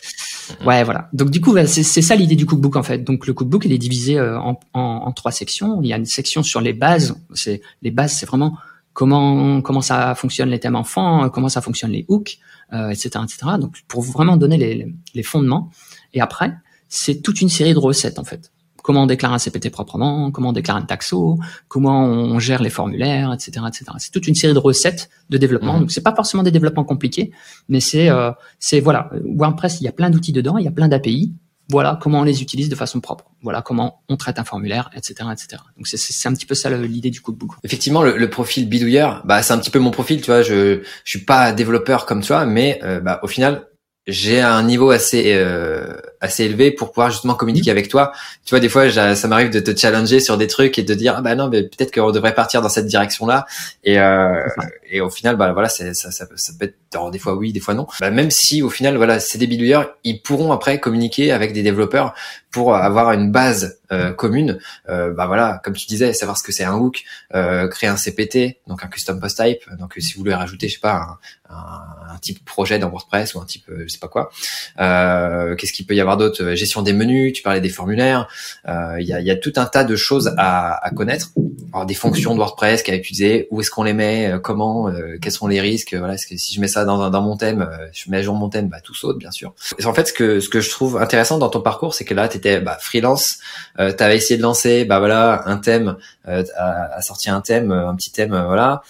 [0.64, 1.08] Ouais, voilà.
[1.12, 2.98] Donc du coup, c'est ça l'idée du cookbook en fait.
[2.98, 5.80] Donc le cookbook, il est divisé euh, en, en, en, trois sections.
[5.82, 7.16] Il y a une section sur les bases.
[7.34, 8.58] C'est les bases, c'est vraiment
[8.94, 12.38] comment comment ça fonctionne les thèmes enfants, comment ça fonctionne les hooks,
[12.72, 13.38] euh, etc., etc.
[13.60, 15.70] Donc pour vraiment donner les, les fondements.
[16.14, 16.54] Et après,
[16.88, 18.50] c'est toute une série de recettes en fait.
[18.82, 22.68] Comment on déclare un CPT proprement, comment on déclare un taxo, comment on gère les
[22.68, 23.86] formulaires, etc., etc.
[23.98, 25.76] C'est toute une série de recettes de développement.
[25.76, 25.80] Mmh.
[25.80, 27.32] Donc c'est pas forcément des développements compliqués,
[27.68, 29.80] mais c'est euh, c'est voilà WordPress.
[29.80, 31.34] Il y a plein d'outils dedans, il y a plein d'API
[31.70, 35.28] voilà comment on les utilise de façon propre, voilà comment on traite un formulaire, etc.,
[35.32, 35.62] etc.
[35.76, 37.52] Donc c'est un petit peu ça l'idée du cookbook.
[37.64, 40.42] Effectivement, le, le, profil bidouilleur, bah c'est un petit peu mon profil, tu vois.
[40.42, 43.66] Je je suis pas développeur comme toi, mais euh, bah au final
[44.06, 48.12] j'ai un niveau assez euh, assez élevé pour pouvoir justement communiquer avec toi.
[48.44, 51.14] Tu vois, des fois, ça m'arrive de te challenger sur des trucs et de dire
[51.16, 53.46] ah bah non, mais peut-être qu'on devrait partir dans cette direction-là.
[53.84, 54.46] Et euh,
[54.90, 57.60] et au final, bah voilà, ça, ça, ça, peut être alors, des fois oui, des
[57.60, 57.86] fois non.
[58.00, 61.62] Bah, même si au final, voilà, c'est des bidouilleurs, ils pourront après communiquer avec des
[61.62, 62.14] développeurs
[62.54, 64.60] pour avoir une base euh, commune.
[64.88, 67.02] Euh, bah voilà, comme tu disais, savoir ce que c'est un hook,
[67.34, 69.62] euh, créer un CPT, donc un custom post type.
[69.78, 71.18] Donc si vous voulez rajouter, je sais pas,
[71.50, 74.30] un, un, type projet dans WordPress ou un type, je sais pas quoi.
[74.76, 76.42] Qu'est-ce qu'il peut y avoir d'autre?
[76.42, 78.28] Euh, gestion des menus, tu parlais des formulaires.
[78.68, 81.30] Euh, il y, a, y, a, tout un tas de choses à, à connaître.
[81.72, 84.90] Alors, des fonctions de WordPress qu'à utiliser, où est-ce qu'on les met, euh, comment,
[85.20, 85.94] quels sont les risques.
[85.94, 88.48] Voilà, que si je mets ça dans, dans mon thème, je mets à jour mon
[88.48, 89.52] thème, bah, tout saute bien sûr.
[89.84, 92.28] En fait, ce que ce que je trouve intéressant dans ton parcours, c'est que là,
[92.28, 93.38] tu bah, freelance,
[93.78, 95.96] euh, tu avais essayé de lancer, bah voilà, un thème,
[96.28, 98.82] euh, à, sorti un thème, un petit thème, voilà.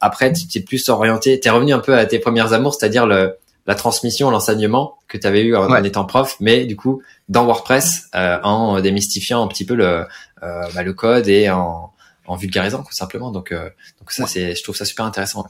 [0.00, 3.36] après, tu t'es plus orienté, t'es revenu un peu à tes premières amours, c'est-à-dire le
[3.68, 8.08] la transmission, l'enseignement que tu avais eu en, étant prof, mais du coup dans WordPress
[8.14, 10.06] euh, en démystifiant un petit peu le,
[10.42, 11.92] euh, bah, le code et en,
[12.26, 13.30] en vulgarisant tout simplement.
[13.30, 13.68] Donc, euh,
[14.00, 15.46] donc ça c'est, je trouve ça super intéressant.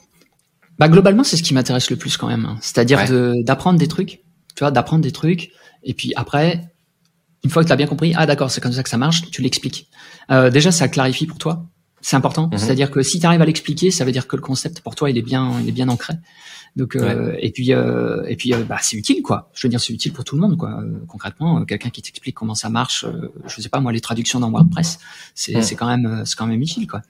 [0.77, 2.57] Bah globalement c'est ce qui m'intéresse le plus quand même, hein.
[2.61, 3.05] c'est-à-dire
[3.41, 4.21] d'apprendre des trucs,
[4.53, 5.51] tu vois, d'apprendre des trucs
[5.83, 6.61] et puis après
[7.43, 9.29] une fois que tu as bien compris, ah d'accord, c'est comme ça que ça marche,
[9.31, 9.87] tu l'expliques.
[10.31, 11.65] Euh, déjà, ça clarifie pour toi.
[12.01, 12.49] C'est important.
[12.51, 12.57] Mhm.
[12.57, 15.09] C'est-à-dire que si tu arrives à l'expliquer, ça veut dire que le concept pour toi,
[15.09, 16.13] il est bien, il est bien ancré.
[16.75, 19.49] Donc et puis et puis bah c'est utile quoi.
[19.53, 20.83] Je veux dire c'est utile pour tout le monde quoi.
[21.07, 23.05] concrètement, quelqu'un qui t'explique comment ça marche,
[23.45, 24.99] je sais pas moi les traductions dans WordPress,
[25.35, 25.61] c'est mm.
[25.61, 27.01] c'est quand même c'est quand même utile quoi.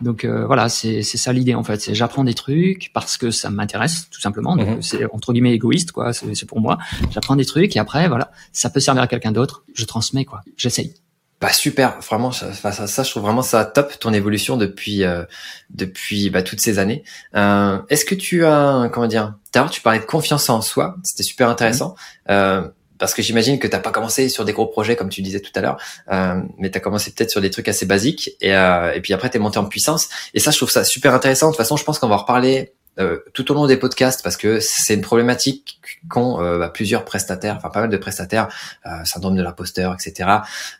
[0.00, 1.80] Donc voilà c'est c'est ça l'idée en fait.
[1.80, 4.56] C'est j'apprends des trucs parce que ça m'intéresse tout simplement.
[4.56, 4.82] Donc mm-hmm.
[4.82, 6.12] c'est entre guillemets égoïste quoi.
[6.12, 6.78] C'est pour moi.
[7.10, 9.64] J'apprends des trucs et après voilà ça peut servir à quelqu'un d'autre.
[9.74, 10.42] Je transmets quoi.
[10.56, 10.94] J'essaye.
[11.38, 15.24] Bah super, vraiment ça, ça, ça, je trouve vraiment ça top ton évolution depuis euh,
[15.68, 17.04] depuis bah, toutes ces années.
[17.34, 21.22] Euh, Est-ce que tu as comment dire D'ailleurs, tu parlais de confiance en soi, c'était
[21.22, 21.90] super intéressant.
[21.90, 22.32] Mmh.
[22.32, 22.68] Euh,
[22.98, 25.52] parce que j'imagine que t'as pas commencé sur des gros projets comme tu disais tout
[25.54, 25.76] à l'heure,
[26.10, 29.28] euh, mais t'as commencé peut-être sur des trucs assez basiques et, euh, et puis après
[29.28, 30.08] t'es monté en puissance.
[30.34, 31.48] Et ça, je trouve ça super intéressant.
[31.48, 34.22] De toute façon, je pense qu'on va en reparler euh, tout au long des podcasts
[34.22, 38.48] parce que c'est une problématique qu'ont euh, bah, plusieurs prestataires, enfin pas mal de prestataires,
[38.86, 40.30] euh, syndrome de l'imposteur, etc.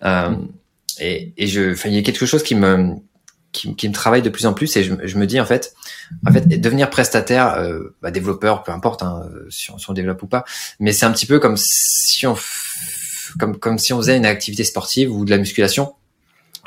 [0.03, 0.35] Euh,
[0.99, 2.95] et, et je, il y a quelque chose qui me
[3.53, 5.75] qui, qui, me travaille de plus en plus et je, je, me dis en fait,
[6.27, 10.23] en fait devenir prestataire, euh, bah, développeur, peu importe hein, si, on, si, on, développe
[10.23, 10.45] ou pas,
[10.79, 12.37] mais c'est un petit peu comme si on
[13.39, 15.95] comme si on faisait une activité sportive ou de la musculation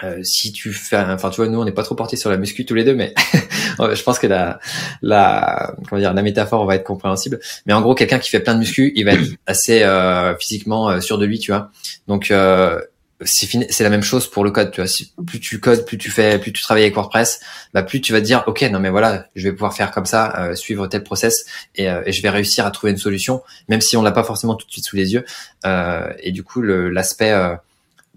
[0.04, 2.38] euh, si tu fais, enfin tu vois, nous on n'est pas trop portés sur la
[2.38, 3.14] muscu tous les deux, mais
[3.80, 4.60] je pense que la,
[5.02, 7.40] la, comment dire, la métaphore va être compréhensible.
[7.66, 10.90] Mais en gros, quelqu'un qui fait plein de muscu, il va être assez euh, physiquement
[10.90, 11.72] euh, sûr de lui, tu vois.
[12.08, 12.80] Donc euh,
[13.22, 14.90] c'est la même chose pour le code, tu vois.
[15.28, 17.42] plus tu codes, plus tu fais, plus tu travailles avec WordPress,
[17.74, 20.06] bah plus tu vas te dire, ok, non mais voilà, je vais pouvoir faire comme
[20.06, 23.98] ça, suivre tel process, et, et, je vais réussir à trouver une solution, même si
[23.98, 25.26] on l'a pas forcément tout de suite sous les yeux.
[25.66, 27.34] et du coup, l'aspect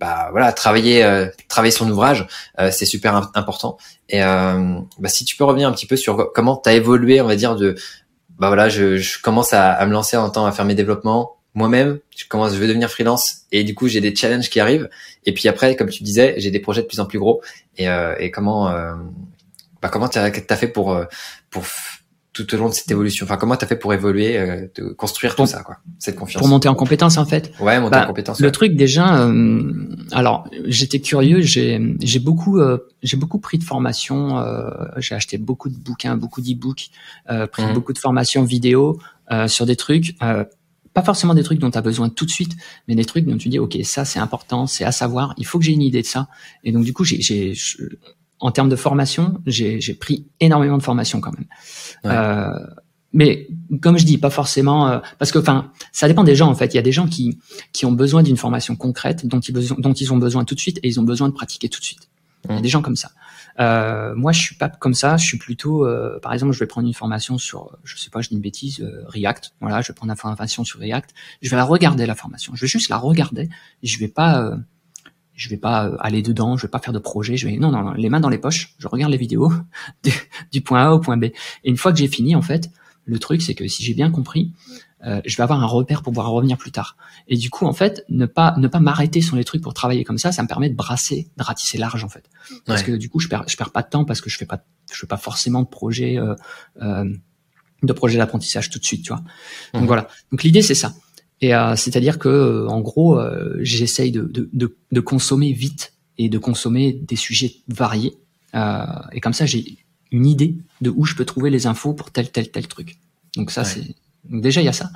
[0.02, 2.26] bah voilà travailler euh, travailler son ouvrage
[2.58, 3.76] euh, c'est super important.
[4.08, 7.20] Et euh, bah, si tu peux revenir un petit peu sur comment tu as évolué
[7.20, 7.76] on va dire de
[8.36, 12.00] bah voilà je, je commence à, me lancer en temps à faire mes développements moi-même.
[12.16, 14.90] Je commence je veux devenir freelance et du coup j'ai des challenges qui arrivent.
[15.24, 17.40] Et puis après comme tu disais j'ai des projets de plus en plus gros.
[17.78, 17.86] Et,
[18.32, 18.72] comment
[19.80, 20.98] bah comment tu as, fait pour
[21.48, 21.62] pour
[22.32, 25.34] tout au long de cette évolution Enfin, comment t'as fait pour évoluer, euh, de construire
[25.34, 27.52] tout ça, quoi, cette confiance Pour monter en compétence, en fait.
[27.60, 28.40] Ouais, monter bah, en compétence.
[28.40, 29.62] Le truc déjà, euh,
[30.12, 35.38] alors j'étais curieux, j'ai j'ai beaucoup euh, j'ai beaucoup pris de formations, euh, j'ai acheté
[35.38, 36.90] beaucoup de bouquins, beaucoup d'e-books,
[37.52, 37.74] pris mhm.
[37.74, 38.98] beaucoup de formations vidéo
[39.46, 40.16] sur des trucs.
[40.18, 42.52] pas forcément des trucs dont tu as besoin tout de suite,
[42.86, 45.58] mais des trucs dont tu dis ok ça c'est important, c'est à savoir, il faut
[45.58, 46.28] que j'ai une idée de ça.
[46.64, 47.54] Et donc du coup j'ai
[48.42, 51.46] en termes de formation, j'ai pris énormément de formation quand même.
[52.04, 52.50] Euh,
[53.12, 53.46] mais
[53.80, 56.74] comme je dis, pas forcément euh, parce que enfin, ça dépend des gens en fait.
[56.74, 57.38] Il y a des gens qui
[57.72, 60.78] qui ont besoin d'une formation concrète dont ils dont ils ont besoin tout de suite
[60.82, 62.08] et ils ont besoin de pratiquer tout de suite.
[62.48, 63.10] Il y a des gens comme ça.
[63.60, 65.16] Euh, moi, je suis pas comme ça.
[65.16, 68.20] Je suis plutôt, euh, par exemple, je vais prendre une formation sur, je sais pas,
[68.20, 69.54] je dis une bêtise, euh, React.
[69.60, 71.10] Voilà, je vais prendre une formation sur React.
[71.40, 72.54] Je vais la regarder la formation.
[72.56, 73.48] Je vais juste la regarder.
[73.82, 74.56] Je vais pas
[75.34, 77.70] je vais pas euh, aller dedans, je vais pas faire de projet, je vais non
[77.70, 79.52] non, les mains dans les poches, je regarde les vidéos
[80.52, 81.24] du, point A au point B.
[81.24, 82.70] Et une fois que j'ai fini en fait,
[83.04, 84.52] le truc c'est que si j'ai bien compris,
[85.04, 86.96] euh, je vais avoir un repère pour pouvoir revenir plus tard.
[87.28, 90.04] Et du coup en fait, ne pas ne pas m'arrêter sur les trucs pour travailler
[90.04, 92.28] comme ça, ça me permet de brasser, de ratisser large en fait.
[92.66, 94.46] Parce que du coup je perds je perds pas de temps parce que je fais
[94.46, 96.34] pas je fais pas forcément de projet euh,
[96.82, 97.04] euh
[97.82, 99.22] de projet d'apprentissage tout de suite, tu vois.
[99.74, 99.86] Donc mmh.
[99.86, 100.08] voilà.
[100.30, 100.94] Donc l'idée c'est ça.
[101.42, 105.92] Et euh, c'est-à-dire que, euh, en gros, euh, j'essaye de, de, de, de, consommer vite
[106.16, 108.16] et de consommer des sujets variés.
[109.12, 109.78] et comme ça, j'ai
[110.12, 112.98] une idée de où je peux trouver les infos pour tel tel tel truc.
[113.36, 114.90] Donc ça, c'est déjà il y a ça.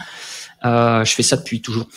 [0.62, 1.88] je fais ça depuis toujours.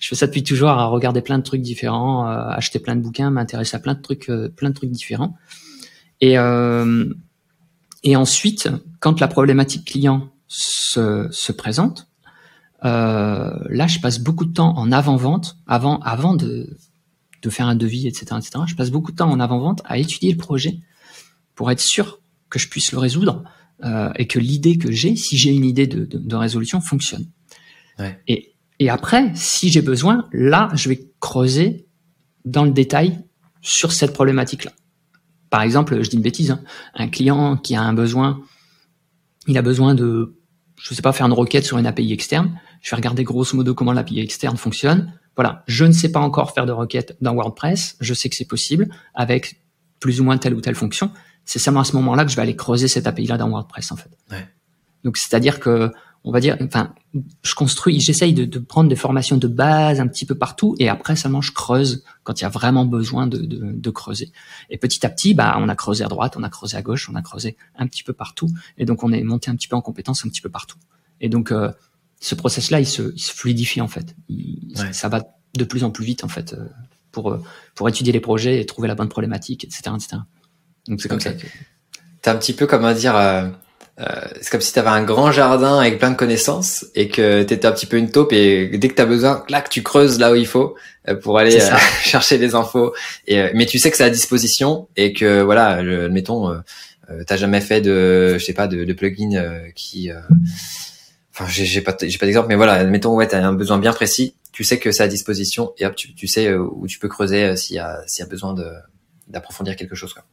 [0.00, 3.30] Je fais ça depuis toujours à regarder plein de trucs différents, acheter plein de bouquins,
[3.30, 5.36] m'intéresser à plein de trucs, plein de trucs différents.
[6.20, 6.36] Et
[8.02, 12.08] et ensuite, quand la problématique client se, se présente,
[12.84, 16.76] euh, là, je passe beaucoup de temps en avant-vente, avant, avant de,
[17.42, 18.64] de faire un devis, etc., etc.
[18.66, 20.80] Je passe beaucoup de temps en avant-vente à étudier le projet
[21.54, 22.20] pour être sûr
[22.50, 23.44] que je puisse le résoudre
[23.84, 27.26] euh, et que l'idée que j'ai, si j'ai une idée de, de, de résolution, fonctionne.
[27.98, 28.20] Ouais.
[28.28, 31.86] Et, et après, si j'ai besoin, là, je vais creuser
[32.44, 33.20] dans le détail
[33.62, 34.72] sur cette problématique-là.
[35.48, 36.60] Par exemple, je dis une bêtise, hein,
[36.94, 38.42] un client qui a un besoin,
[39.46, 40.36] il a besoin de,
[40.76, 43.74] je sais pas, faire une requête sur une API externe je vais regarder grosso modo
[43.74, 45.12] comment l'API externe fonctionne.
[45.36, 48.44] Voilà, je ne sais pas encore faire de requêtes dans WordPress, je sais que c'est
[48.44, 49.58] possible avec
[50.00, 51.10] plus ou moins telle ou telle fonction.
[51.46, 53.96] C'est seulement à ce moment-là que je vais aller creuser cette API-là dans WordPress en
[53.96, 54.10] fait.
[54.30, 54.46] Ouais.
[55.02, 55.90] Donc c'est-à-dire que
[56.26, 56.94] on va dire, enfin,
[57.42, 60.88] je construis, j'essaye de, de, prendre des formations de base un petit peu partout, et
[60.88, 64.32] après seulement je creuse quand il y a vraiment besoin de, de, de, creuser.
[64.70, 67.10] Et petit à petit, bah, on a creusé à droite, on a creusé à gauche,
[67.10, 69.76] on a creusé un petit peu partout, et donc on est monté un petit peu
[69.76, 70.78] en compétence un petit peu partout.
[71.20, 71.70] Et donc euh,
[72.24, 74.14] ce process-là, il se, il se, fluidifie en fait.
[74.92, 75.24] Ça va
[75.56, 76.66] de plus en plus vite en fait euh,
[77.12, 77.42] pour euh,
[77.74, 80.16] pour étudier les projets et trouver la bonne problématique, etc., etc.
[80.88, 81.32] Donc c'est comme ça.
[81.32, 81.46] Que...
[82.22, 83.48] T'es un petit peu comme à dire, euh,
[84.00, 84.06] euh,
[84.40, 87.54] c'est comme si tu avais un grand jardin avec plein de connaissances et que tu
[87.54, 89.82] étais un petit peu une taupe et dès que tu as besoin, là que tu
[89.82, 90.74] creuses là où il faut
[91.08, 92.94] euh, pour aller euh, chercher les infos.
[93.26, 97.60] Et, mais tu sais que c'est à disposition et que voilà, admettons, euh, t'as jamais
[97.60, 100.10] fait de, je sais pas, de, de plugin qui,
[101.34, 104.34] enfin j'ai pas, j'ai pas d'exemple, mais voilà, admettons ouais, t'as un besoin bien précis,
[104.52, 107.56] tu sais que c'est à disposition et hop, tu, tu sais où tu peux creuser
[107.56, 108.66] s'il y a, s'il y a besoin de
[109.28, 110.24] d'approfondir quelque chose quoi.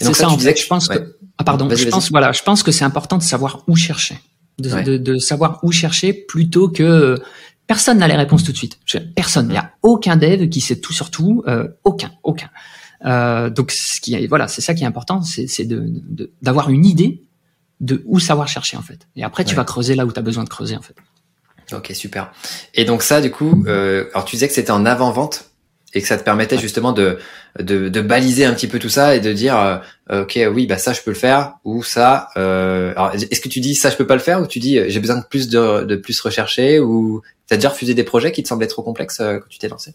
[0.00, 2.72] C'est ça, en fait, je pense que, ah pardon, je pense, voilà, je pense que
[2.72, 4.18] c'est important de savoir où chercher,
[4.58, 7.20] de, de, de, savoir où chercher plutôt que
[7.66, 8.78] personne n'a les réponses tout de suite.
[9.14, 12.50] Personne, il n'y a aucun dev qui sait tout sur tout, euh, aucun, aucun.
[13.04, 16.84] Euh, donc, ce qui est, voilà, c'est ça qui est important, c'est de d'avoir une
[16.84, 17.23] idée
[17.80, 19.06] de où savoir chercher en fait.
[19.16, 20.94] Et après, tu vas creuser là où tu as besoin de creuser en fait.
[21.72, 22.32] Ok, super.
[22.74, 25.50] Et donc ça, du coup, euh, alors tu disais que c'était en avant-vente
[25.94, 27.18] et que ça te permettait justement de,
[27.60, 29.56] de, de, baliser un petit peu tout ça et de dire
[30.10, 33.48] euh, ok oui bah ça je peux le faire ou ça euh, alors est-ce que
[33.48, 35.48] tu dis ça je peux pas le faire ou tu dis j'ai besoin de plus
[35.48, 39.20] de, de plus rechercher ou t'as déjà refusé des projets qui te semblaient trop complexes
[39.20, 39.94] euh, quand tu t'es lancé?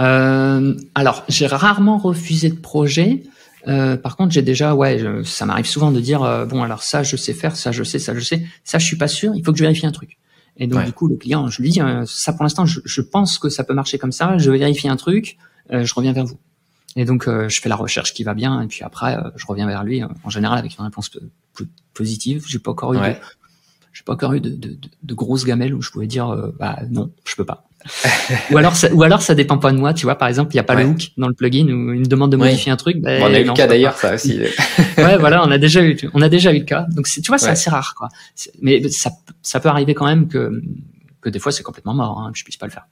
[0.00, 3.22] Euh, alors j'ai rarement refusé de projets
[3.68, 7.02] euh, par contre, j'ai déjà, ouais, ça m'arrive souvent de dire, euh, bon, alors ça,
[7.02, 9.32] je sais faire, ça, je sais, ça, je sais, ça, je suis pas sûr.
[9.34, 10.18] Il faut que je vérifie un truc.
[10.58, 13.00] Et donc du coup, le client, je lui dis, euh, ça pour l'instant, je, je,
[13.00, 14.36] pense que ça peut marcher comme ça.
[14.38, 15.38] Je vais vérifier un truc,
[15.72, 16.38] euh, je reviens vers vous.
[16.96, 19.68] Et donc euh, je fais la recherche qui va bien, et puis après, je reviens
[19.68, 21.10] vers lui en général avec une réponse
[21.94, 22.44] positive.
[22.48, 22.98] J'ai pas encore eu,
[23.92, 27.12] j'ai pas encore eu de, de, de, grosses gamelles où je pouvais dire, bah non,
[27.24, 27.67] je peux pas
[28.50, 29.94] ou alors, ça, ou alors ça dépend pas de moi.
[29.94, 32.00] Tu vois, par exemple, il y a pas le hook dans le plugin où il
[32.00, 33.00] me demande de modifier un truc.
[33.00, 34.38] Ben, on a eu le cas d'ailleurs, ça aussi.
[34.98, 36.86] ouais, voilà, on a déjà eu, on a déjà eu le cas.
[36.90, 38.08] Donc, tu vois, c'est assez rare, quoi.
[38.60, 39.10] Mais ça,
[39.42, 40.62] ça peut arriver quand même que,
[41.20, 42.86] que des fois c'est complètement mort, hein, que je puisse pas le faire.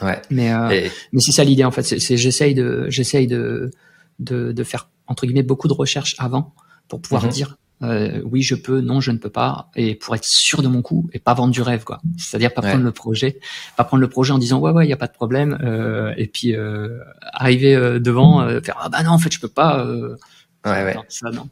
[0.00, 0.20] Ouais.
[0.30, 1.82] Mais, euh, mais c'est ça l'idée en fait.
[1.82, 3.70] C'est j'essaye de, j'essaye de,
[4.18, 6.54] de, de faire entre guillemets beaucoup de recherches avant
[6.88, 7.30] pour pouvoir mhm.
[7.30, 10.68] dire euh, oui je peux, non je ne peux pas, et pour être sûr de
[10.68, 12.00] mon coup et pas vendre du rêve quoi.
[12.18, 13.38] C'est-à-dire pas prendre le projet,
[13.76, 16.12] pas prendre le projet en disant ouais ouais il y a pas de problème, euh,
[16.16, 16.98] et puis euh,
[17.32, 19.84] arriver euh, devant faire ah bah non en fait je peux pas.
[19.86, 20.96] ouais ouais.
[21.08, 21.48] ça non.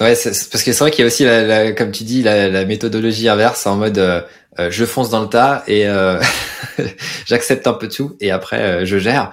[0.00, 2.22] Ouais, c'est, parce que c'est vrai qu'il y a aussi, la, la, comme tu dis,
[2.22, 6.20] la, la méthodologie inverse en mode euh, je fonce dans le tas et euh,
[7.26, 9.32] j'accepte un peu tout et après je gère.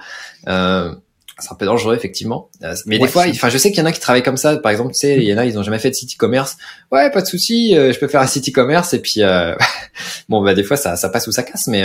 [1.40, 2.48] Euh, c'est un peu dangereux effectivement.
[2.62, 4.56] Euh, mais des fois, enfin, je sais qu'il y en a qui travaillent comme ça.
[4.56, 6.56] Par exemple, tu sais, il y en a, ils ont jamais fait de site e-commerce.
[6.92, 8.94] Ouais, pas de souci, euh, je peux faire un site e-commerce.
[8.94, 9.54] Et puis, euh,
[10.28, 11.84] bon, bah des fois, ça, ça passe ou ça casse, mais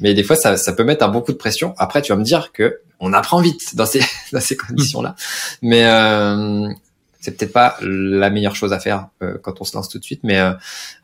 [0.00, 1.74] mais des fois, ça, ça peut mettre un beaucoup de pression.
[1.78, 4.00] Après, tu vas me dire que on apprend vite dans ces
[4.32, 5.14] dans ces conditions-là,
[5.62, 5.82] mais
[7.20, 9.08] c'est peut-être pas la meilleure chose à faire
[9.42, 10.20] quand on se lance tout de suite.
[10.22, 10.40] Mais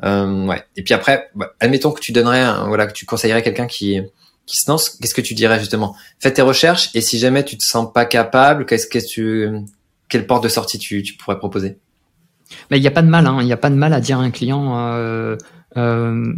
[0.03, 0.62] ouais.
[0.77, 4.01] Et puis après, bah, admettons que tu donnerais, voilà, que tu conseillerais quelqu'un qui
[4.48, 5.94] qui se lance, qu'est-ce que tu dirais justement?
[6.18, 9.48] Fais tes recherches et si jamais tu te sens pas capable, qu'est-ce que tu,
[10.08, 11.78] quelle porte de sortie tu, tu pourrais proposer?
[12.70, 13.38] Mais il n'y a pas de mal, hein.
[13.40, 14.78] il n'y a pas de mal à dire à un client.
[14.87, 15.37] Euh,
[15.76, 16.32] euh,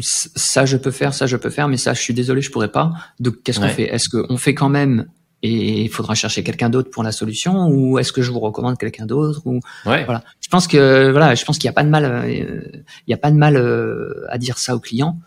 [0.00, 2.72] ça je peux faire, ça je peux faire, mais ça je suis désolé, je pourrais
[2.72, 2.92] pas.
[3.20, 3.94] Donc qu'est-ce qu'on fait?
[3.94, 5.06] Est-ce qu'on fait quand même
[5.42, 7.68] et il faudra chercher quelqu'un d'autre pour la solution?
[7.68, 9.42] Ou est-ce que je vous recommande quelqu'un d'autre?
[9.44, 10.24] Ou voilà.
[10.40, 12.62] Je pense que voilà je pense qu'il n'y a pas de mal euh,
[13.06, 15.18] il y a pas de mal euh, à dire ça au client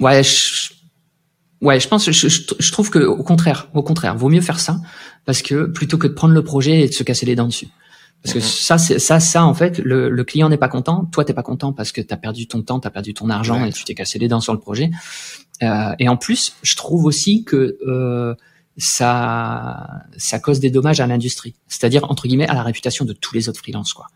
[0.00, 0.72] ouais, je,
[1.60, 4.80] ouais, je pense, je, je, trouve que au contraire, au contraire, vaut mieux faire ça
[5.24, 7.68] parce que plutôt que de prendre le projet et de se casser les dents dessus.
[8.22, 8.44] Parce que mhm.
[8.44, 11.42] ça, c'est ça, ça en fait, le, le client n'est pas content, toi t'es pas
[11.42, 14.18] content parce que t'as perdu ton temps, t'as perdu ton argent et tu t'es cassé
[14.18, 14.90] les dents sur le projet.
[15.62, 18.34] Euh, et en plus, je trouve aussi que euh,
[18.76, 23.34] ça, ça cause des dommages à l'industrie, c'est-à-dire entre guillemets à la réputation de tous
[23.34, 24.06] les autres freelances, quoi.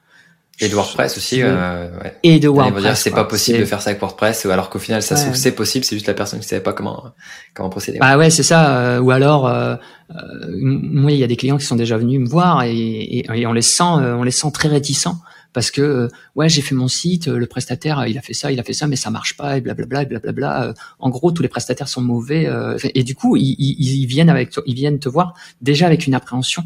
[0.61, 1.43] Et de WordPress aussi.
[1.43, 2.17] Euh, ouais.
[2.23, 3.01] Et de WordPress.
[3.01, 5.85] C'est pas possible de faire ça avec WordPress, alors qu'au final, ça c'est possible.
[5.85, 7.13] C'est juste la personne qui savait pas comment
[7.55, 7.99] comment procéder.
[7.99, 8.79] Bah ouais, c'est ça.
[8.79, 9.75] Euh, ou alors, euh,
[10.11, 10.15] euh,
[10.53, 13.47] moi, il y a des clients qui sont déjà venus me voir et, et, et
[13.47, 15.19] on les sent, on les sent très réticents
[15.53, 18.65] parce que ouais, j'ai fait mon site, le prestataire, il a fait ça, il a
[18.65, 20.75] fait ça, mais ça marche pas et blablabla et blablabla.
[20.99, 22.49] En gros, tous les prestataires sont mauvais
[22.95, 26.15] et du coup, ils, ils, ils viennent avec, ils viennent te voir déjà avec une
[26.15, 26.65] appréhension.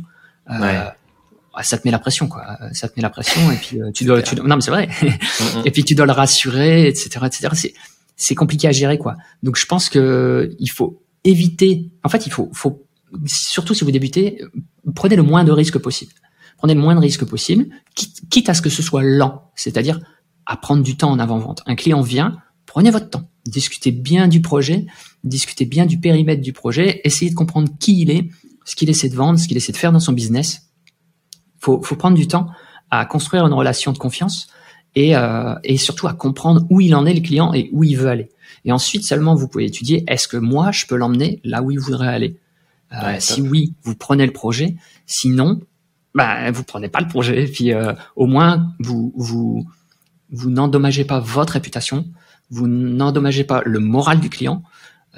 [0.51, 0.95] Ouais ah,
[1.63, 2.59] ça te met la pression quoi.
[2.73, 4.89] Ça te met la pression et puis euh, tu dois tu, non mais c'est vrai.
[5.03, 5.63] Mm, mm.
[5.65, 7.75] et puis tu dois le rassurer etc etc c'est
[8.17, 9.17] c'est compliqué à gérer quoi.
[9.43, 12.87] Donc je pense que il faut éviter en fait il faut faut
[13.27, 14.41] surtout si vous débutez
[14.95, 16.13] prenez le moins de risques possible.
[16.57, 19.51] Prenez le moins de risques possible quitte, quitte à ce que ce soit lent.
[19.55, 20.01] C'est-à-dire
[20.45, 21.63] à prendre du temps en avant-vente.
[21.67, 23.31] Un client vient prenez votre temps.
[23.47, 24.87] Discutez bien du projet
[25.25, 27.01] discutez bien du périmètre du projet.
[27.05, 28.29] Essayez de comprendre qui il est
[28.65, 30.68] ce qu'il essaie de vendre ce qu'il essaie de faire dans son business
[31.59, 32.49] faut, faut prendre du temps
[32.91, 34.49] à construire une relation de confiance
[34.95, 37.97] et, euh, et surtout à comprendre où il en est le client et où il
[37.97, 38.31] veut aller.
[38.65, 41.79] Et ensuite seulement vous pouvez étudier est-ce que moi je peux l'emmener là où il
[41.79, 42.37] voudrait aller?
[42.93, 44.77] Euh, si oui, vous prenez le projet.
[45.05, 45.61] Sinon,
[46.15, 47.45] bah vous prenez pas le projet.
[47.45, 47.71] Et puis
[48.17, 49.67] au moins vous vous
[50.31, 52.07] vous n'endommagez pas votre réputation,
[52.51, 54.63] vous n'endommagez pas le moral du client.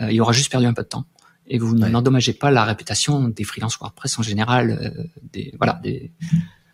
[0.00, 1.04] il aura juste perdu un peu de temps
[1.50, 4.94] et vous n'endommagez pas la réputation des freelance WordPress en général.
[5.32, 6.12] des voilà des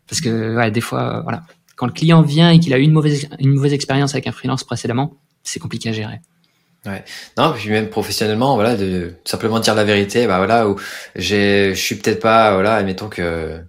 [0.06, 1.42] parce que ouais, des fois voilà
[1.74, 4.32] quand le client vient et qu'il a eu une mauvaise une mauvaise expérience avec un
[4.32, 6.20] freelance précédemment, c'est compliqué à gérer.
[6.86, 7.04] Ouais.
[7.36, 10.76] Non, puis même professionnellement, voilà, de simplement dire la vérité, bah voilà, où
[11.16, 13.60] j'ai, je suis peut-être pas, voilà, admettons que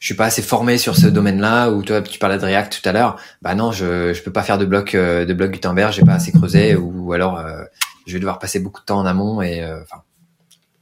[0.00, 2.88] je suis pas assez formé sur ce domaine-là, ou toi, tu parlais de React tout
[2.88, 5.92] à l'heure, bah non, je, je peux pas faire de bloc, euh, de bloc Gutenberg,
[5.92, 7.62] j'ai pas assez creusé, ou alors euh,
[8.06, 9.80] je vais devoir passer beaucoup de temps en amont et, euh,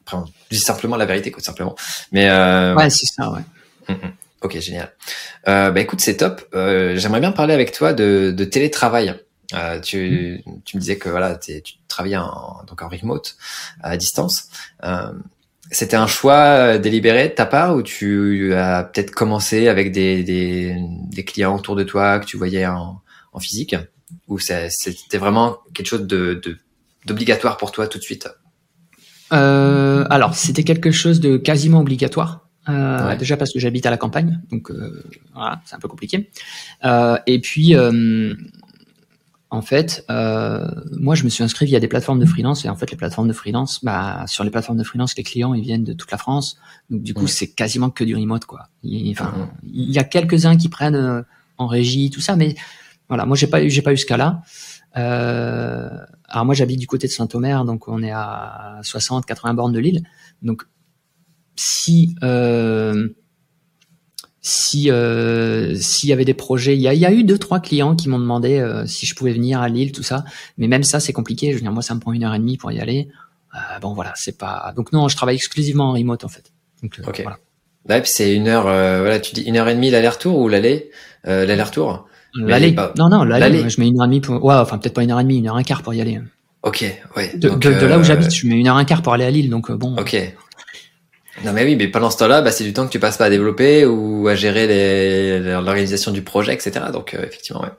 [0.06, 1.74] enfin, après, on simplement la vérité, quoi, simplement.
[2.12, 3.42] Mais ouais, c'est ça, ouais.
[3.88, 4.12] Hum, hum.
[4.42, 4.92] Ok, génial.
[5.48, 6.42] Euh, bah écoute, c'est top.
[6.54, 9.14] Euh, J'aimerais bien parler avec toi de, de télétravail.
[9.54, 10.62] Euh, tu, mm.
[10.64, 13.36] tu me disais que voilà, tu travaillais en, donc en remote,
[13.82, 14.48] à distance.
[14.82, 15.12] Euh,
[15.70, 20.76] C'était un choix délibéré de ta part ou tu as peut-être commencé avec des, des,
[21.12, 23.00] des, clients autour de toi que tu voyais en,
[23.32, 23.76] en physique?
[24.28, 26.40] Ou c'était vraiment quelque chose de
[27.04, 28.28] d'obligatoire pour toi tout de suite?
[29.32, 32.48] Euh, Alors, c'était quelque chose de quasiment obligatoire.
[32.68, 35.02] Euh, Déjà parce que j'habite à la campagne, donc euh,
[35.34, 36.30] voilà, c'est un peu compliqué.
[36.84, 38.34] Euh, et puis, euh,
[39.50, 42.64] en fait, euh, moi, je me suis inscrit via des plateformes de freelance.
[42.64, 45.54] Et en fait, les plateformes de freelance, bah, sur les plateformes de freelance, les clients,
[45.54, 46.56] ils viennent de toute la France.
[46.88, 48.68] Donc, du coup, c'est quasiment que du remote, quoi.
[49.10, 51.24] Enfin, il y a quelques-uns qui prennent
[51.58, 52.54] en régie, tout ça, mais
[53.08, 54.42] voilà, moi, j'ai pas, j'ai pas eu ce cas-là.
[54.96, 55.88] Euh,
[56.28, 60.02] alors moi j'habite du côté de Saint-Omer, donc on est à 60-80 bornes de l'île.
[60.42, 60.64] Donc
[61.56, 63.08] si euh,
[64.42, 67.60] si euh, s'il y avait des projets, il y a, y a, eu deux trois
[67.60, 70.24] clients qui m'ont demandé euh, si je pouvais venir à Lille, tout ça.
[70.58, 71.50] Mais même ça, c'est compliqué.
[71.50, 73.08] Je veux dire, moi, ça me prend une heure et demie pour y aller.
[73.54, 74.72] Euh, bon, voilà, c'est pas.
[74.76, 76.52] Donc non, je travaille exclusivement en remote en fait.
[76.82, 77.20] Donc ok.
[77.22, 77.38] Voilà.
[77.86, 78.64] Bah, puis c'est une heure.
[78.64, 80.90] voilà, tu dis une heure et demie l'aller-retour ou l'aller,
[81.24, 82.06] l'aller-retour?
[82.34, 82.74] L'aller.
[82.98, 83.68] Non, non, l'aller.
[83.68, 84.42] Je mets une heure et demie pour.
[84.44, 86.00] Ouais, enfin peut-être pas une heure et demie, une heure et un quart pour y
[86.00, 86.20] aller.
[86.62, 86.84] Ok,
[87.16, 87.36] ouais.
[87.36, 89.30] De, de, là où j'habite, je mets une heure et un quart pour aller à
[89.30, 89.96] Lille, donc bon.
[89.96, 90.16] Ok.
[91.44, 93.24] Non mais oui, mais pendant ce temps-là, bah, c'est du temps que tu passes pas
[93.24, 96.86] à développer ou à gérer l'organisation du projet, etc.
[96.92, 97.70] Donc euh, effectivement, ouais.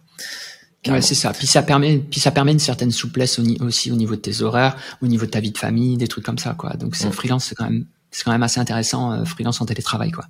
[0.91, 1.31] Ouais, c'est ça.
[1.31, 4.75] Puis ça permet, puis ça permet une certaine souplesse aussi au niveau de tes horaires,
[5.01, 6.71] au niveau de ta vie de famille, des trucs comme ça, quoi.
[6.71, 7.13] Donc c'est mm.
[7.13, 10.25] freelance, c'est quand même, c'est quand même assez intéressant, euh, freelance en télétravail, quoi.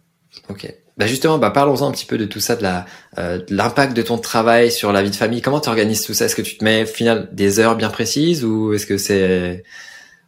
[0.49, 0.71] Ok.
[0.97, 2.86] Bah justement, bah parlons-en un petit peu de tout ça, de la,
[3.17, 5.41] euh, l'impact de ton travail sur la vie de famille.
[5.41, 6.25] Comment tu organises tout ça?
[6.25, 9.63] Est-ce que tu te mets, au final, des heures bien précises ou est-ce que c'est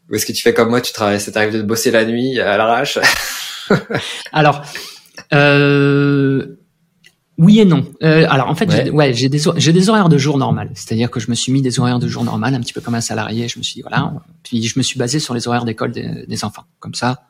[0.10, 2.40] ou est-ce que tu fais comme moi, tu travailles, ça t'arrive de bosser la nuit
[2.40, 3.00] à l'arrache?
[4.32, 4.64] Alors,
[5.34, 6.58] euh,
[7.38, 7.86] oui et non.
[8.02, 10.70] Euh, alors en fait, j'ai, ouais, des j'ai des horaires de jour normal.
[10.74, 12.96] C'est-à-dire que je me suis mis des horaires de jour normal, un petit peu comme
[12.96, 13.48] un salarié.
[13.48, 14.14] Je me suis dit, voilà.
[14.44, 16.64] Puis je me suis basé sur les horaires d'école des, enfants.
[16.80, 17.24] Comme ça,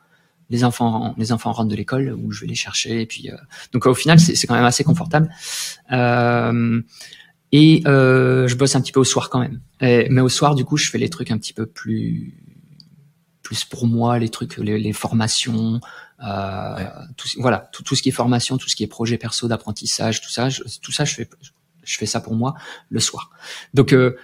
[0.50, 3.00] les enfants les enfants rentrent de l'école où je vais les chercher.
[3.00, 3.36] Et puis euh,
[3.72, 5.30] donc au final, c'est, quand même assez confortable.
[5.92, 6.80] Euh,
[7.52, 9.60] et euh, je bosse un petit peu au soir quand même.
[9.80, 12.34] mais au soir, du coup, je fais les trucs un petit peu plus
[13.46, 15.80] plus pour moi les trucs, les, formations,
[16.24, 16.84] euh,
[17.16, 20.20] tout, voilà, tout, tout, ce qui est formation, tout ce qui est projet perso d'apprentissage,
[20.20, 20.48] tout ça,
[20.82, 21.28] tout ça, je fais,
[21.84, 22.54] je fais ça pour moi
[22.90, 23.30] le soir.
[23.72, 24.16] Donc euh,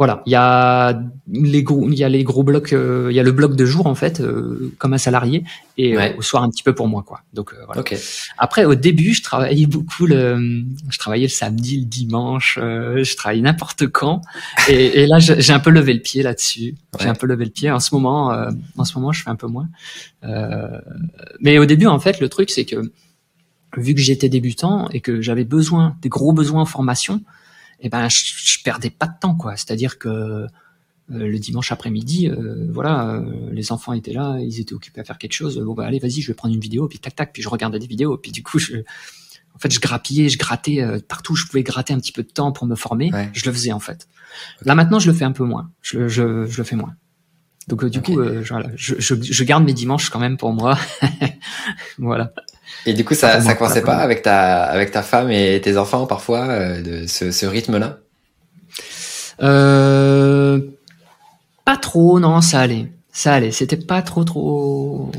[0.00, 0.98] voilà, il y a
[1.30, 3.66] les gros, il y a les gros blocs, euh, il y a le bloc de
[3.66, 5.44] jour en fait, euh, comme un salarié,
[5.76, 7.20] et euh, au soir un petit peu pour moi quoi.
[7.34, 7.84] Donc voilà.
[8.38, 13.42] Après au début, je travaillais beaucoup le, je travaillais le samedi, le dimanche, je travaillais
[13.42, 14.22] n'importe quand,
[14.70, 16.76] et, et là j'ai un peu levé le pied là-dessus.
[16.98, 17.70] J'ai un peu levé le pied.
[17.70, 18.34] En ce moment,
[18.78, 19.68] en ce moment, je fais un peu moins.
[21.40, 22.90] mais au début, en fait, le truc c'est que
[23.76, 27.20] vu que j'étais débutant et que j'avais besoin, des gros besoins en formation,
[27.80, 29.56] eh ben je, je, perdais pas de temps quoi.
[29.56, 30.08] C'est-à-dire que
[31.12, 35.04] euh, le dimanche après-midi, euh, voilà, euh, les enfants étaient là, ils étaient occupés à
[35.04, 35.58] faire quelque chose.
[35.58, 37.78] Bon bah allez, vas-y, je vais prendre une vidéo, puis tac tac, puis je regardais
[37.78, 38.76] des vidéos, puis du coup je
[39.52, 42.30] en fait, je grappillais, je grattais partout où je pouvais gratter un petit peu de
[42.30, 43.10] temps pour me former.
[43.34, 44.08] Je le faisais en fait.
[44.64, 45.70] Là maintenant, je le fais un peu moins.
[45.82, 46.94] Je, je, je le fais moins.
[47.66, 50.78] Donc du coup, je, je, je, garde mes dimanches quand même pour moi.
[51.98, 52.32] voilà.
[52.86, 56.06] Et du coup, ça, ça coinçait pas avec ta, avec ta femme et tes enfants
[56.06, 57.98] parfois, euh, de ce, ce rythme-là
[59.42, 60.60] euh,
[61.64, 62.86] Pas trop, non, ça allait.
[63.12, 63.50] Ça allait.
[63.50, 65.10] C'était pas trop, trop.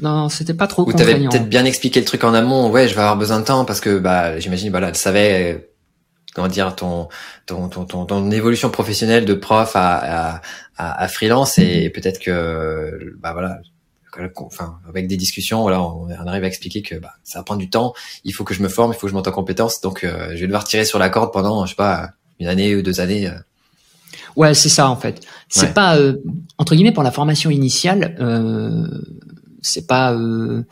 [0.00, 0.88] Non, c'était pas trop.
[0.88, 2.70] Ou t'avais peut-être bien expliqué le truc en amont.
[2.70, 5.70] Ouais, je vais avoir besoin de temps parce que, bah, j'imagine, voilà, elle savait
[6.34, 7.08] comment dire ton
[7.46, 10.40] ton, ton ton ton, évolution professionnelle de prof à à,
[10.76, 13.58] à, à freelance et peut-être que bah voilà
[14.36, 17.70] enfin avec des discussions voilà on, arrive à expliquer que bah, ça va prendre du
[17.70, 17.94] temps
[18.24, 20.30] il faut que je me forme il faut que je monte en compétences donc euh,
[20.34, 23.00] je vais devoir tirer sur la corde pendant je sais pas une année ou deux
[23.00, 23.34] années euh.
[24.36, 26.16] ouais c'est ça en fait c'est pas euh,
[26.58, 28.16] entre guillemets pour la formation initiale
[29.62, 30.64] c'est pas euh,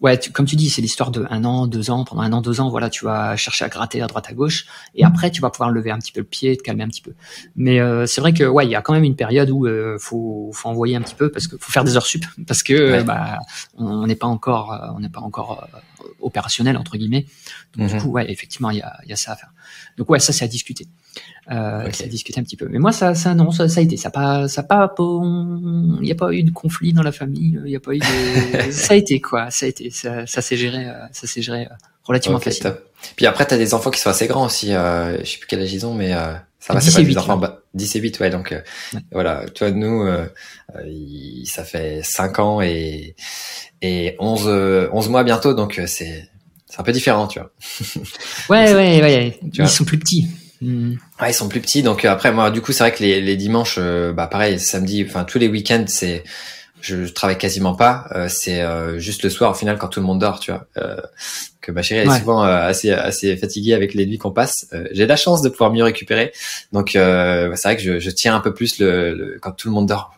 [0.00, 2.60] ouais comme tu dis c'est l'histoire de un an deux ans pendant un an deux
[2.60, 5.50] ans voilà tu vas chercher à gratter à droite à gauche et après tu vas
[5.50, 7.14] pouvoir lever un petit peu le pied te calmer un petit peu.
[7.56, 9.98] Mais euh, c'est vrai que ouais il y a quand même une période où euh,
[9.98, 13.02] faut faut envoyer un petit peu parce que faut faire des heures sup parce que
[13.02, 13.38] bah
[13.76, 15.66] on n'est pas encore on n'est pas encore
[16.20, 17.26] opérationnel entre guillemets
[17.76, 18.00] donc du mhm.
[18.00, 19.52] coup ouais effectivement il y a y a ça à faire
[19.96, 20.86] donc ouais ça c'est à discuter
[21.50, 22.06] euh, okay.
[22.06, 22.68] discuter un petit peu.
[22.68, 26.10] Mais moi, ça, ça non, ça, ça a été, ça pas, ça pas, il n'y
[26.10, 28.94] a pas eu de conflit dans la famille, il y a pas eu de, ça
[28.94, 31.74] a été quoi, ça a été, ça, ça s'est géré, euh, ça s'est géré euh,
[32.04, 32.74] relativement okay, facile.
[33.16, 35.60] Puis après, t'as des enfants qui sont assez grands aussi, euh, je sais plus quel
[35.60, 37.48] âge ils ont, mais euh, ça va, c'est pas 8, des enfants, ouais.
[37.74, 39.00] 10 et 8, ouais, donc ouais.
[39.12, 40.26] voilà, tu vois, nous, euh,
[40.86, 43.16] il, ça fait 5 ans et
[43.82, 46.28] et 11 11 mois bientôt, donc c'est
[46.66, 47.52] c'est un peu différent, tu vois.
[48.50, 50.26] ouais, ouais, ouais, ils sont plus petits.
[50.60, 50.94] Hmm.
[51.20, 53.20] Ouais, ils sont plus petits, donc euh, après moi, du coup, c'est vrai que les,
[53.20, 56.24] les dimanches, euh, bah pareil, samedi, enfin tous les week-ends, c'est
[56.84, 58.06] je, travaille quasiment pas.
[58.12, 60.66] Euh, c'est euh, juste le soir, au final, quand tout le monde dort, tu vois.
[61.60, 64.68] que ma chérie est souvent assez assez fatiguée avec les nuits qu'on passe.
[64.92, 66.32] J'ai la chance de pouvoir mieux récupérer,
[66.72, 69.74] donc c'est vrai que je, je, tiens un peu plus le, le, quand tout le
[69.74, 70.14] monde dort.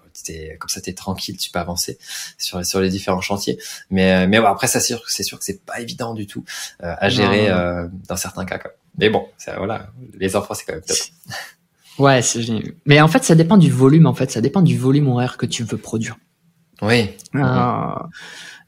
[0.59, 1.99] Comme ça, t'es tranquille, tu peux avancer
[2.37, 3.59] sur sur les différents chantiers.
[3.91, 6.45] Mais mais ouais, après, ça c'est sûr, c'est sûr que c'est pas évident du tout
[6.81, 7.49] à gérer
[8.09, 8.59] dans certains cas.
[8.59, 8.73] Quoi.
[8.99, 10.97] Mais bon, ça, voilà, les enfants, c'est quand même top.
[11.99, 12.41] Ouais, c'est
[12.85, 14.07] Mais en fait, ça dépend du volume.
[14.07, 16.17] En fait, ça dépend du volume horaire que tu veux produire.
[16.83, 17.11] Oui.
[17.35, 17.41] Euh,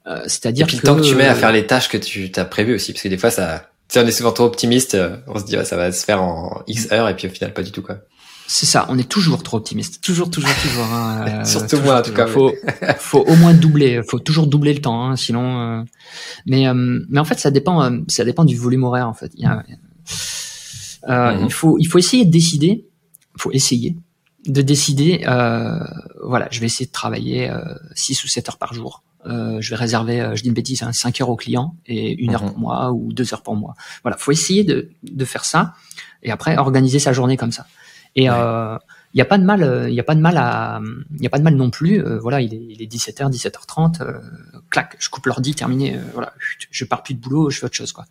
[0.06, 2.44] euh, C'est-à-dire que le temps que tu mets à faire les tâches que tu as
[2.44, 4.94] prévues aussi, parce que des fois, ça, tu sais, on est souvent trop optimiste.
[4.94, 7.30] Euh, on se dit, ouais, ça va se faire en X heures, et puis au
[7.30, 7.98] final, pas du tout, quoi.
[8.50, 10.84] C'est ça, on est toujours trop optimiste, toujours, toujours, toujours.
[10.84, 12.26] Hein, Surtout toujours, moi, en tout cas.
[12.26, 12.54] Faut,
[12.98, 15.61] faut au moins doubler, faut toujours doubler le temps, hein, sinon.
[15.61, 15.82] Euh...
[16.46, 19.30] Mais, euh, mais en fait, ça dépend, ça dépend du volume horaire, en fait.
[19.34, 19.62] Il y a,
[21.09, 21.44] euh, mhm.
[21.44, 22.86] Il faut il faut essayer de décider,
[23.36, 23.96] il faut essayer
[24.47, 25.24] de décider.
[25.26, 25.78] Euh,
[26.22, 27.61] voilà, je vais essayer de travailler euh,
[27.95, 29.03] 6 ou 7 heures par jour.
[29.26, 32.12] Euh, je vais réserver, euh, je dis une bêtise, hein, 5 heures au client et
[32.22, 32.51] une heure mhm.
[32.51, 33.74] pour moi ou deux heures pour moi.
[34.03, 35.74] Voilà, faut essayer de, de faire ça
[36.22, 37.66] et après organiser sa journée comme ça.
[38.14, 38.36] Et ouais.
[38.36, 38.78] euh,
[39.14, 40.80] il n'y a pas de mal, il euh, y a pas de mal à,
[41.16, 42.05] il y a pas de mal non plus.
[42.05, 44.20] Euh, voilà, il est, il est 17h, 17h30, euh,
[44.70, 45.97] clac, je coupe l'ordi, terminé.
[45.97, 46.34] Euh, voilà,
[46.70, 48.05] je pars plus de boulot, je fais autre chose quoi.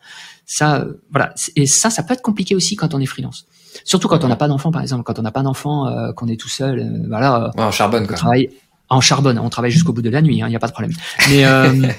[0.46, 3.46] Ça, euh, voilà, et ça, ça peut être compliqué aussi quand on est freelance.
[3.84, 6.40] Surtout quand on n'a pas d'enfant, par exemple, quand on n'a pas d'enfant, qu'on est
[6.40, 7.52] tout seul, voilà.
[7.56, 8.16] Ouais, en charbonne quoi.
[8.16, 8.50] Travaille
[8.90, 10.72] en charbonne, on travaille jusqu'au bout de la nuit, il hein, n'y a pas de
[10.72, 10.94] problème.
[11.30, 11.44] Mais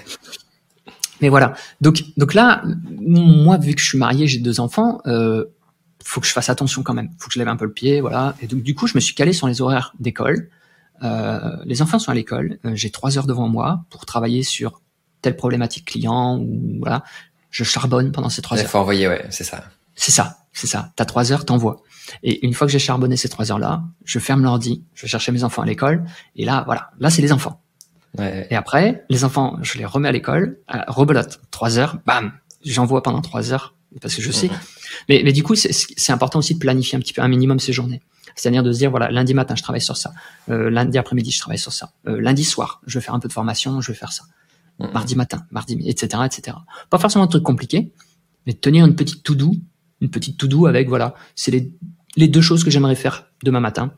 [1.20, 1.54] mais voilà.
[1.80, 2.62] Donc donc là,
[3.00, 5.00] moi vu que je suis marié, j'ai deux enfants.
[5.06, 5.44] Euh,
[6.04, 7.10] faut que je fasse attention quand même.
[7.18, 8.34] Faut que je lève un peu le pied, voilà.
[8.40, 10.48] Et donc du coup, je me suis calé sur les horaires d'école.
[11.02, 12.58] Euh, les enfants sont à l'école.
[12.64, 14.80] Euh, j'ai trois heures devant moi pour travailler sur
[15.22, 17.04] telle problématique client ou voilà.
[17.50, 18.64] Je charbonne pendant ces trois heures.
[18.64, 19.64] Il faut envoyer, ouais, c'est ça.
[19.98, 20.92] C'est ça, c'est ça.
[20.96, 21.82] T'as trois heures, t'envoies.
[22.22, 25.32] Et une fois que j'ai charbonné ces trois heures-là, je ferme l'ordi, je vais chercher
[25.32, 26.04] mes enfants à l'école.
[26.36, 27.60] Et là, voilà, là c'est les enfants.
[28.16, 28.46] Ouais.
[28.50, 32.32] Et après, les enfants, je les remets à l'école, euh, rebelote, trois heures, bam,
[32.64, 34.50] j'envoie pendant trois heures parce que je sais.
[35.08, 37.72] Mais, mais du coup, c'est important aussi de planifier un petit peu un minimum ces
[37.72, 38.00] journées.
[38.36, 40.12] C'est-à-dire de se dire, voilà, lundi matin, je travaille sur ça.
[40.48, 41.92] Euh, lundi après-midi, je travaille sur ça.
[42.06, 44.24] Euh, lundi soir, je vais faire un peu de formation, je vais faire ça.
[44.78, 44.86] Mmh.
[44.92, 46.56] Mardi matin, mardi, etc., etc.
[46.90, 47.92] Pas forcément un truc compliqué,
[48.46, 49.52] mais tenir une petite to do,
[50.00, 51.70] une petite to do avec, voilà, c'est les,
[52.16, 53.92] les deux choses que j'aimerais faire demain matin,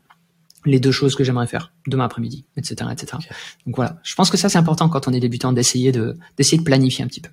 [0.66, 3.12] les deux choses que j'aimerais faire demain après-midi, etc., etc.
[3.14, 3.28] Okay.
[3.66, 6.59] Donc voilà, je pense que ça c'est important quand on est débutant d'essayer de d'essayer
[6.59, 7.30] de planifier un petit peu.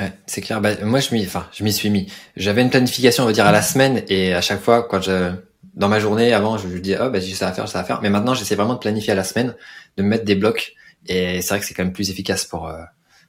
[0.00, 0.60] Ouais, c'est clair.
[0.60, 2.10] Bah, moi, je m'y, enfin, je m'y suis mis.
[2.36, 5.32] J'avais une planification, on va dire, à la semaine, et à chaque fois, quand je,
[5.74, 7.84] dans ma journée, avant, je lui dis, oh, bah, j'ai ça à faire, ça à
[7.84, 8.00] faire.
[8.00, 9.56] Mais maintenant, j'essaie vraiment de planifier à la semaine,
[9.96, 10.74] de me mettre des blocs,
[11.06, 12.80] et c'est vrai que c'est quand même plus efficace pour, euh,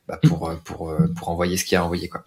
[0.08, 2.26] bah, pour, pour, pour, euh, pour, envoyer ce qu'il y a à envoyer, quoi.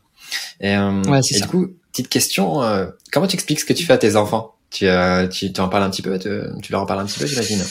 [0.61, 3.85] Et, euh, ouais, et du coup, petite question, euh, comment tu expliques ce que tu
[3.85, 4.55] fais à tes enfants?
[4.71, 6.29] Tu, euh, tu, tu en parles un petit peu, tu,
[6.63, 7.63] tu leur en parles un petit peu, j'imagine.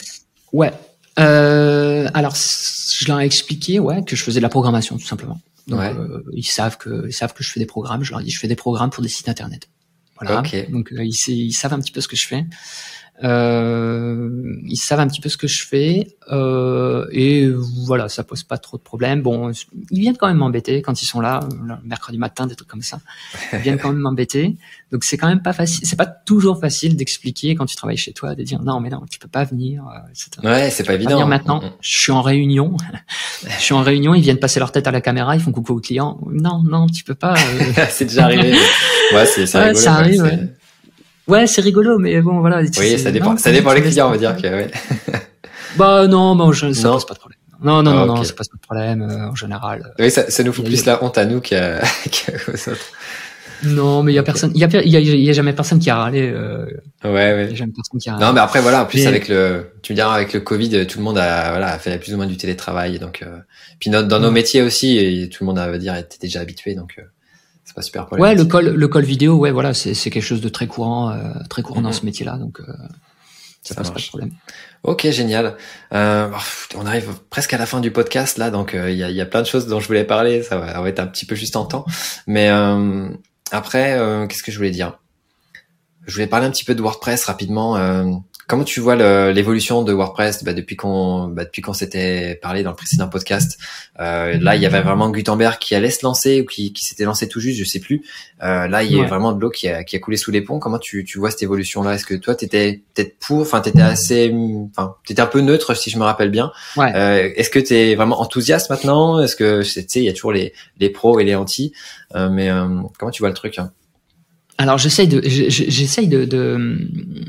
[0.52, 0.72] Ouais.
[1.18, 5.40] Euh, alors, je leur ai expliqué, ouais, que je faisais de la programmation, tout simplement.
[5.66, 5.94] Donc ouais.
[5.94, 8.02] euh, ils savent que ils savent que je fais des programmes.
[8.02, 9.68] Je leur dis je fais des programmes pour des sites internet.
[10.20, 10.40] Voilà.
[10.40, 10.66] Okay.
[10.68, 12.44] Donc euh, ils, ils, savent un petit peu ce que je fais.
[13.22, 17.48] Euh, ils savent un petit peu ce que je fais euh, et
[17.86, 19.22] voilà, ça pose pas trop de problèmes.
[19.22, 19.52] Bon,
[19.90, 22.82] ils viennent quand même m'embêter quand ils sont là, le mercredi matin, des trucs comme
[22.82, 23.00] ça.
[23.52, 24.56] Ils viennent quand même m'embêter.
[24.90, 25.86] Donc c'est quand même pas facile.
[25.86, 29.02] C'est pas toujours facile d'expliquer quand tu travailles chez toi, de dire non mais non,
[29.08, 29.84] tu peux pas venir.
[30.10, 30.30] Etc.
[30.42, 31.12] Ouais, c'est pas évident.
[31.12, 31.72] Venir maintenant, mm -hmm.
[31.80, 32.76] je suis en réunion.
[33.44, 35.74] je suis en réunion, ils viennent passer leur tête à la caméra, ils font coucou
[35.74, 36.18] au client.
[36.30, 37.34] Non, non, tu peux pas.
[37.34, 37.84] Euh...
[37.90, 38.52] c'est déjà arrivé.
[39.14, 39.58] ouais, c'est ça.
[39.60, 40.22] Ouais, ça arrive.
[40.22, 40.61] Ouais.
[41.28, 42.62] Ouais, c'est rigolo, mais bon, voilà.
[42.78, 44.70] Oui, ça dépend, non, ça dépend les clients, on va dire que, ouais.
[45.76, 46.94] bah, non, bon, je, ça non.
[46.94, 47.38] pose pas de problème.
[47.62, 48.08] Non, non, ah, non, okay.
[48.08, 49.94] non, ça pose pas de problème, euh, en général.
[49.98, 52.92] Oui, ça, ça nous fout plus la honte à nous qu'à, qu'aux autres.
[53.64, 55.78] Non, mais il y a personne, il y a, y a, y a, jamais personne
[55.78, 56.32] qui a râlé.
[56.34, 56.66] Euh,
[57.04, 57.48] ouais, ouais.
[57.50, 58.24] Y a jamais personne qui a râlé.
[58.24, 60.98] Non, mais après voilà, en plus avec le, tu me diras avec le Covid, tout
[60.98, 63.38] le monde a voilà fait plus ou moins du télétravail, donc euh,
[63.78, 64.34] puis dans, dans nos mm.
[64.34, 67.02] métiers aussi, et tout le monde a va dire était déjà habitué, donc euh,
[67.72, 68.12] c'est pas super.
[68.12, 71.10] Ouais, le call, le call vidéo, ouais, voilà, c'est c'est quelque chose de très courant,
[71.10, 72.00] euh, très courant dans mm-hmm.
[72.00, 72.60] ce métier-là, donc.
[72.60, 72.72] Euh,
[73.62, 74.32] ça, passe pas de problème.
[74.82, 75.56] Ok, génial.
[75.94, 76.28] Euh,
[76.74, 79.24] on arrive presque à la fin du podcast là, donc il y, a, y, a,
[79.24, 80.42] plein de choses dont je voulais parler.
[80.42, 81.86] Ça va, ça va être un petit peu juste en temps,
[82.26, 83.08] mais euh,
[83.52, 84.98] après, euh, qu'est-ce que je voulais dire?
[86.06, 87.76] Je voulais parler un petit peu de WordPress rapidement.
[88.52, 88.96] Euh, comment tu vois
[89.32, 93.58] l'évolution de WordPress bah, depuis qu'on bah, depuis qu'on s'était parlé dans le précédent podcast
[94.00, 97.04] euh, Là, il y avait vraiment Gutenberg qui allait se lancer ou qui, qui s'était
[97.04, 98.02] lancé tout juste, je sais plus.
[98.40, 100.58] là, il y a vraiment de l'eau qui a, qui a coulé sous les ponts.
[100.58, 101.94] Comment tu, tu vois cette évolution-là?
[101.94, 104.34] Est-ce que toi, t'étais peut-être pour Enfin, t'étais assez,
[104.70, 106.52] enfin, t'étais un peu neutre si je me rappelle bien.
[106.76, 107.32] Ouais.
[107.36, 109.20] Est-ce que t'es vraiment enthousiaste maintenant?
[109.20, 111.72] Est-ce que tu sais, il y a toujours les les pros et les anti.
[112.14, 113.72] Euh, mais euh, comment tu vois le truc hein?
[114.58, 116.78] Alors j'essaye de j'essaye de, de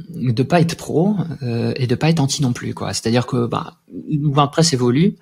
[0.09, 2.93] de pas être pro euh, et de pas être anti non plus quoi.
[2.93, 3.77] C'est-à-dire que bah
[4.21, 5.15] WordPress évolue,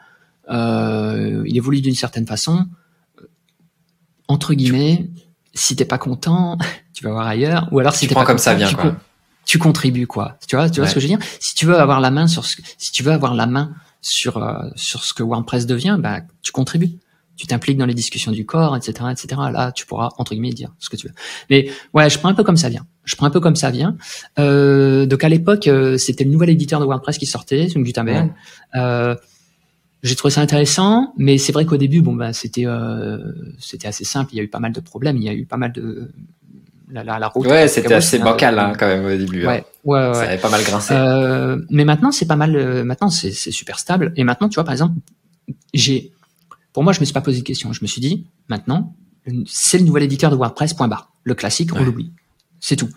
[0.49, 2.65] euh, il évolue d'une certaine façon.
[4.27, 5.09] Entre guillemets,
[5.53, 6.57] si t'es pas content,
[6.93, 7.67] tu vas voir ailleurs.
[7.71, 8.95] Ou alors si t'es pas comme content, ça vient tu, quoi.
[9.45, 10.37] tu contribues quoi.
[10.47, 11.25] Tu vois, tu vois ce que je veux dire?
[11.39, 14.43] Si tu veux avoir la main sur ce, si tu veux avoir la main sur
[14.75, 16.97] sur ce que WordPress devient, bah tu contribues
[17.37, 19.41] tu t'impliques dans les discussions du corps, etc., etc.
[19.51, 21.13] Là, tu pourras entre guillemets dire ce que tu veux.
[21.49, 22.85] Mais ouais, je prends un peu comme ça vient.
[23.03, 23.95] Je prends un peu comme ça vient.
[24.37, 28.27] Euh, donc à l'époque, euh, c'était le nouvel éditeur de WordPress qui sortait, c'est Gutenberg.
[28.27, 28.79] Ouais.
[28.79, 29.15] Euh,
[30.03, 33.19] j'ai trouvé ça intéressant, mais c'est vrai qu'au début, bon ben c'était euh,
[33.59, 34.33] c'était assez simple.
[34.33, 36.11] Il y a eu pas mal de problèmes, il y a eu pas mal de
[36.91, 37.47] la, la, la route.
[37.47, 39.45] Ouais, c'était assez bancal hein, quand même au début.
[39.45, 39.63] Ouais, hein.
[39.85, 40.13] ouais, ouais.
[40.13, 40.93] Ça avait pas mal grincé.
[40.93, 42.55] Euh, mais maintenant, c'est pas mal.
[42.55, 44.11] Euh, maintenant, c'est super stable.
[44.15, 44.95] Et maintenant, tu vois, par exemple,
[45.73, 46.11] j'ai
[46.73, 47.73] pour moi, je me suis pas posé de question.
[47.73, 48.95] Je me suis dit, maintenant,
[49.45, 51.11] c'est le nouvel éditeur de WordPress, point barre.
[51.23, 52.11] Le classique, on l'oublie.
[52.59, 52.89] C'est tout.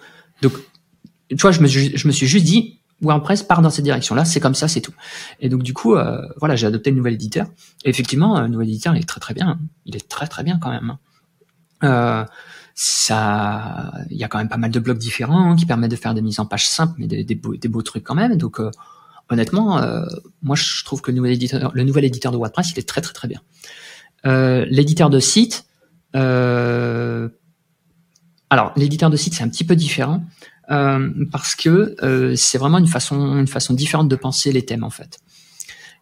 [0.43, 0.53] Donc,
[1.29, 4.41] tu vois, je me, je me suis juste dit, WordPress part dans cette direction-là, c'est
[4.41, 4.95] comme ça, c'est tout.
[5.41, 7.47] Et donc, du coup, euh, voilà, j'ai adopté le nouvel éditeur.
[7.85, 9.59] Et effectivement, le nouvel éditeur, il est très très bien.
[9.85, 10.97] Il est très très bien quand même.
[11.83, 12.25] Euh,
[12.75, 16.15] ça, il y a quand même pas mal de blocs différents qui permettent de faire
[16.15, 18.37] des mises en page simples, mais des, des, beaux, des beaux trucs quand même.
[18.37, 18.71] Donc, euh,
[19.31, 20.05] honnêtement, euh,
[20.43, 23.01] moi je trouve que le nouvel éditeur, le nouvel éditeur de WordPress, il est très
[23.01, 23.41] très très bien.
[24.27, 25.67] Euh, l'éditeur de site,
[26.17, 27.29] euh,
[28.51, 30.25] alors l'éditeur de site c'est un petit peu différent
[31.31, 31.95] parce que
[32.37, 35.19] c'est vraiment une façon une façon différente de penser les thèmes en fait.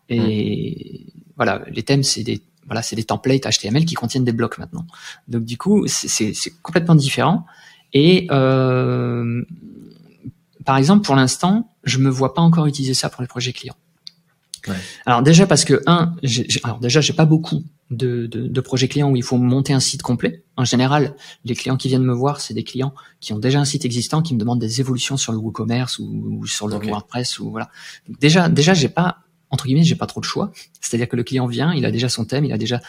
[0.08, 1.20] Et mmh.
[1.36, 4.86] voilà, les thèmes c'est des voilà, c'est des templates HTML qui contiennent des blocs maintenant.
[5.28, 7.44] Donc du coup, c'est complètement différent.
[7.92, 9.44] Et euh,
[10.64, 13.76] par exemple, pour l'instant, je me vois pas encore utiliser ça pour les projets clients.
[14.68, 14.76] Ouais.
[15.06, 18.86] Alors déjà parce que un, j alors déjà j'ai pas beaucoup de, de, de, projets
[18.86, 20.44] clients où il faut monter un site complet.
[20.56, 23.64] En général, les clients qui viennent me voir, c'est des clients qui ont déjà un
[23.64, 26.90] site existant, qui me demandent des évolutions sur le WooCommerce ou, ou sur le okay.
[26.90, 27.70] WordPress ou voilà.
[28.08, 29.18] Donc déjà, déjà j'ai pas
[29.50, 30.52] entre guillemets, j'ai pas trop de choix.
[30.80, 32.80] C'est-à-dire que le client vient, il a déjà son thème, il a déjà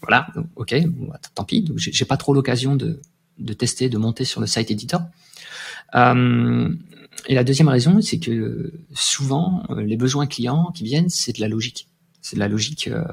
[0.00, 1.62] voilà, donc, ok, bon, bah, tant pis.
[1.62, 3.00] Donc j'ai pas trop l'occasion de,
[3.38, 5.02] de tester, de monter sur le site editor.
[5.94, 6.68] Euh,
[7.26, 11.40] et la deuxième raison, c'est que souvent, euh, les besoins clients qui viennent, c'est de
[11.40, 11.88] la logique.
[12.20, 12.88] C'est de la logique.
[12.88, 13.04] Euh,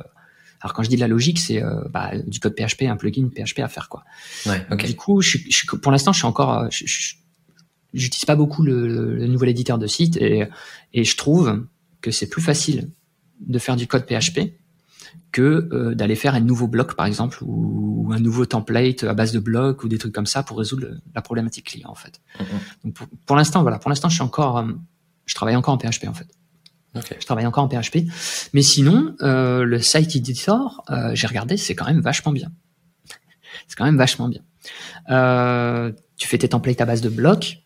[0.61, 3.59] alors quand je dis de la logique, c'est bah, du code PHP, un plugin PHP
[3.59, 4.03] à faire quoi.
[4.45, 4.87] Ouais, okay.
[4.87, 6.67] Du coup, je, je, pour l'instant, je suis encore,
[7.93, 10.47] j'utilise pas beaucoup le, le, nouvel éditeur de site et,
[10.93, 11.65] et je trouve
[12.01, 12.91] que c'est plus facile
[13.39, 14.53] de faire du code PHP
[15.31, 19.13] que euh, d'aller faire un nouveau bloc par exemple ou, ou, un nouveau template à
[19.13, 21.95] base de blocs ou des trucs comme ça pour résoudre le, la problématique client en
[21.95, 22.19] fait.
[22.39, 22.83] Mm -hmm.
[22.83, 24.67] Donc pour, pour l'instant voilà, pour l'instant je suis encore euh,
[25.25, 26.27] je travaille encore en PHP en fait.
[26.93, 27.15] Okay.
[27.19, 27.99] Je travaille encore en PHP,
[28.53, 32.51] mais sinon euh, le site editor, euh, j'ai regardé, c'est quand même vachement bien.
[33.67, 34.41] C'est quand même vachement bien.
[35.09, 37.59] Euh, tu fais tes templates à base de blocs,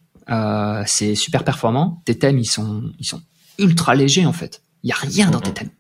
[0.86, 2.02] c'est super performant.
[2.06, 3.22] Tes thèmes ils sont ils sont
[3.58, 4.62] ultra légers en fait.
[4.84, 5.32] Il y a rien mm -hmm.
[5.32, 5.72] dans tes thèmes.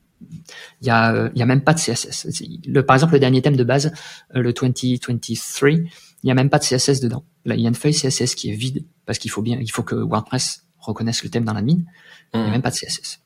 [0.82, 2.28] Il y a, il y a même pas de CSS.
[2.68, 3.94] Le, par exemple, le dernier thème de base,
[4.36, 5.90] euh, le 2023, il
[6.24, 7.24] y a même pas de CSS dedans.
[7.46, 9.72] Là, il y a une feuille CSS qui est vide parce qu'il faut bien, il
[9.72, 11.86] faut que WordPress reconnaisse le thème dans la mine.
[12.34, 12.38] Mmh.
[12.38, 13.22] Il n'y a même pas de CSS.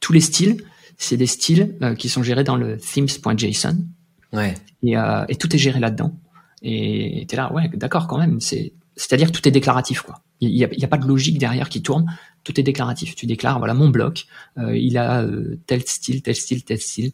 [0.00, 0.62] Tous les styles,
[0.96, 3.86] c'est des styles euh, qui sont gérés dans le themes.json.
[4.32, 4.54] Ouais.
[4.82, 6.14] Et, euh, et tout est géré là-dedans.
[6.62, 8.40] Et t'es là, ouais, d'accord, quand même.
[8.40, 10.22] C'est, c'est-à-dire que tout est déclaratif, quoi.
[10.40, 12.06] Il n'y a, y a, pas de logique derrière qui tourne.
[12.44, 13.14] Tout est déclaratif.
[13.14, 14.26] Tu déclares, voilà, mon bloc,
[14.58, 17.12] euh, il a euh, tel style, tel style, tel style.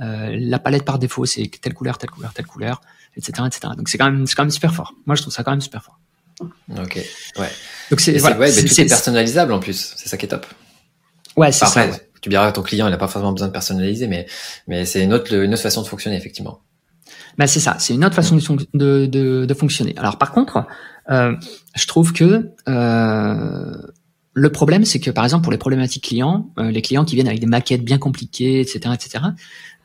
[0.00, 2.80] Euh, la palette par défaut, c'est telle couleur, telle couleur, telle couleur,
[3.16, 3.74] etc., etc.
[3.76, 4.94] Donc c'est quand même, c'est quand même super fort.
[5.06, 5.98] Moi, je trouve ça quand même super fort.
[6.78, 6.96] Ok,
[7.38, 7.50] ouais.
[7.90, 9.94] Donc c'est, voilà, ouais, tout est personnalisable en plus.
[9.96, 10.46] C'est ça qui est top.
[11.36, 11.86] Ouais, c'est ça.
[12.20, 14.26] Tu diras ton client, il n'a pas forcément besoin de personnaliser, mais
[14.68, 16.60] mais c'est une autre, une autre façon de fonctionner effectivement.
[17.36, 19.94] Ben c'est ça, c'est une autre façon de, de, de, fonctionner.
[19.96, 20.66] Alors par contre,
[21.10, 21.34] euh,
[21.74, 23.82] je trouve que euh,
[24.34, 27.28] le problème, c'est que par exemple pour les problématiques clients, euh, les clients qui viennent
[27.28, 29.24] avec des maquettes bien compliquées, etc., etc.,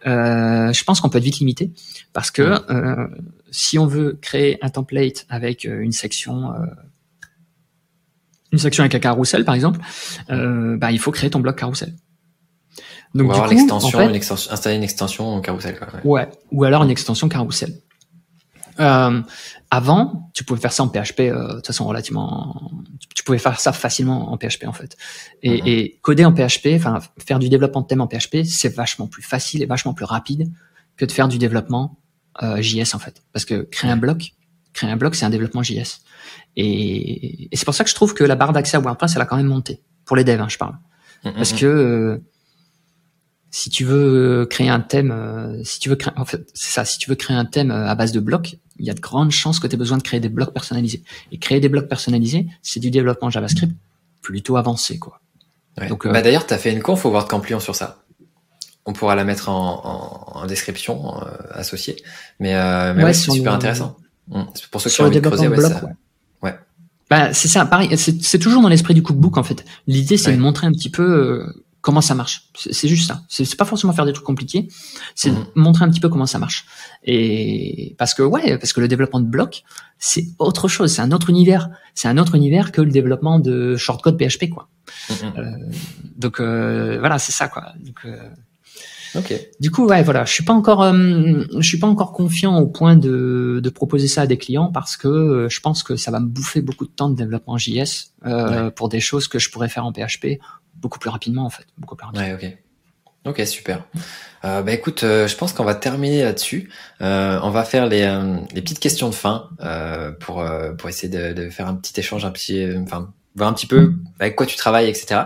[0.06, 1.72] euh, je pense qu'on peut être vite limité
[2.14, 3.08] parce que euh,
[3.52, 6.52] si on veut créer un template avec une section
[8.52, 9.80] une section avec un carrousel par exemple,
[10.30, 11.94] bah, il faut créer ton bloc carrousel.
[13.16, 14.00] Donc, ou alors l'extension,
[14.52, 15.78] installer une extension carousel.
[15.78, 16.02] Quoi, ouais.
[16.04, 16.30] ouais.
[16.52, 17.74] ou alors une extension carousel.
[18.80, 19.22] Euh,
[19.70, 22.72] avant, tu pouvais faire ça en PHP euh, de toute façon relativement.
[23.16, 24.96] Tu pouvais faire ça facilement en PHP en fait.
[25.44, 25.68] Et, mhm.
[25.68, 29.24] et coder en PHP, enfin faire du développement de thème en PHP, c'est vachement plus
[29.24, 30.52] facile et vachement plus rapide
[30.96, 32.00] que de faire du développement
[32.44, 33.24] euh, JS en fait.
[33.34, 34.34] Parce que créer un bloc,
[34.74, 36.02] créer un bloc, c'est un développement JS.
[36.56, 39.22] Et, et c'est pour ça que je trouve que la barre d'accès à WordPress, elle
[39.22, 40.78] a quand même monté pour les devs, hein, je parle.
[41.24, 41.60] Mhm, Parce mhm.
[41.60, 42.22] que
[43.52, 46.86] si tu veux créer un thème, euh, si tu veux créer, en fait, c'est ça,
[46.86, 49.00] si tu veux créer un thème euh, à base de blocs, il y a de
[49.00, 51.04] grandes chances que tu aies besoin de créer des blocs personnalisés.
[51.32, 53.74] Et créer des blocs personnalisés, c'est du développement JavaScript
[54.22, 55.22] plutôt avancé, quoi.
[55.90, 58.04] Donc, euh, bah d'ailleurs, tu as fait une conf au WordCamp Lyon sur ça.
[58.86, 61.20] On pourra la mettre en, en, description
[61.52, 61.98] associée.
[62.40, 62.54] Mais,
[62.94, 63.98] mais ouais, c'est super intéressant.
[64.30, 64.44] Mmh.
[64.72, 65.84] Pour ceux qui ont envie de creuser, ouais, ça...
[66.42, 66.56] ouais.
[67.10, 69.66] Bah, c'est ça, pareil, c'est toujours dans l'esprit du cookbook en fait.
[69.86, 71.46] L'idée c'est de montrer un petit peu
[71.88, 72.50] comment ça marche.
[72.70, 73.22] C'est juste ça.
[73.30, 74.68] C'est pas forcément faire des trucs compliqués,
[75.16, 75.46] c'est mhm.
[75.56, 76.66] montrer un petit peu comment ça marche.
[77.06, 79.64] Et parce que ouais, parce que le développement de blocs,
[79.98, 83.78] c'est autre chose, c'est un autre univers, c'est un autre univers que le développement de
[83.78, 84.68] shortcode PHP quoi.
[85.10, 85.16] Mhm.
[85.38, 85.44] Euh,
[86.18, 87.72] donc euh, voilà, c'est ça quoi.
[87.80, 88.18] Donc, euh,
[89.62, 92.98] Du coup, ouais, voilà, je suis pas encore, je suis pas encore confiant au point
[92.98, 96.28] de, de proposer ça à des clients parce que je pense que ça va me
[96.28, 98.12] bouffer beaucoup de temps de développement JS
[98.76, 100.42] pour des choses que je pourrais faire en PHP
[100.78, 102.28] beaucoup plus rapidement en fait, beaucoup plus rapidement.
[102.28, 102.58] Ouais, ok.
[103.28, 103.84] Ok, super.
[104.46, 106.70] Euh, bah écoute, euh, je pense qu'on va terminer là-dessus.
[107.02, 110.46] Euh, on va faire les, euh, les, petites questions de fin euh, pour
[110.78, 113.94] pour essayer de, de, faire un petit échange, un petit, enfin voir un petit peu
[114.20, 115.24] avec quoi tu travailles, etc.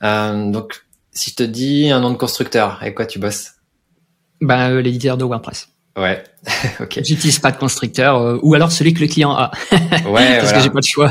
[0.00, 3.54] donc, si je te dis un nom de constructeur, avec quoi tu bosses?
[4.40, 5.68] Bah l'éditeur de WordPress.
[5.98, 6.22] Ouais,
[6.80, 7.00] ok.
[7.02, 9.50] J'utilise pas de constructeur, ou alors celui que le client a.
[10.06, 11.10] ouais, parce que j'ai pas de choix.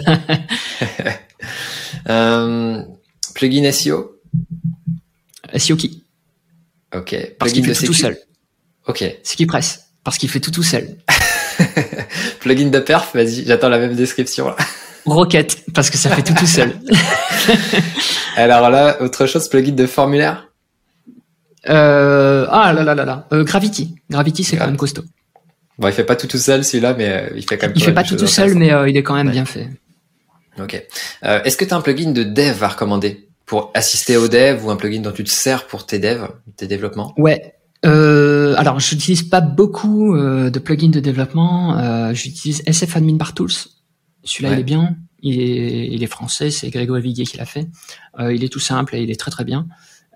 [3.44, 4.20] euh, Plugin SEO
[5.56, 6.04] SEO qui
[6.96, 7.16] Ok.
[7.38, 8.18] Parce qu'il fait tout, tout seul.
[8.88, 9.04] Ok.
[9.24, 9.92] C'est qui presse.
[10.04, 10.98] Parce qu'il fait tout tout seul.
[12.40, 14.56] plugin de perf, vas-y, j'attends la même description.
[15.06, 16.74] Rocket, parce que ça fait tout tout seul.
[18.36, 20.50] Alors là, autre chose, plugin de formulaire?
[21.70, 23.28] Euh, Ah là là là là.
[23.34, 23.96] Euh, Gravity.
[24.10, 25.04] Gravity, c'est quand même costaud.
[25.78, 27.76] Bon, il fait pas tout tout seul celui-là, mais euh, il fait quand même.
[27.76, 29.70] Il fait pas tout tout seul, mais il est quand même bien fait.
[30.60, 30.82] Ok.
[31.22, 33.29] Est-ce que tu as un plugin de dev à recommander?
[33.50, 36.68] Pour assister aux devs ou un plugin dont tu te sers pour tes devs, tes
[36.68, 37.16] développements?
[37.18, 37.56] Ouais.
[37.84, 41.76] Euh, alors, j'utilise pas beaucoup euh, de plugins de développement.
[41.80, 43.50] Euh, j'utilise SF Admin Bar Tools.
[44.24, 44.98] Celui-là, il est bien.
[45.24, 46.52] Il est, il est français.
[46.52, 47.68] C'est Grégory Viguier qui l'a fait.
[48.20, 49.68] Euh, il est tout simple et il est très très bien.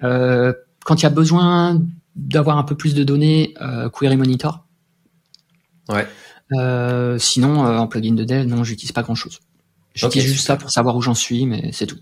[0.04, 0.54] Euh,
[0.86, 1.82] quand il y a besoin
[2.16, 4.68] d'avoir un peu plus de données, euh, Query Monitor.
[5.90, 6.08] Ouais.
[7.18, 9.40] sinon, en plugin de dev, non, j'utilise pas grand-chose.
[9.96, 11.98] J'utilise juste ça pour savoir où j'en suis, mais c'est tout.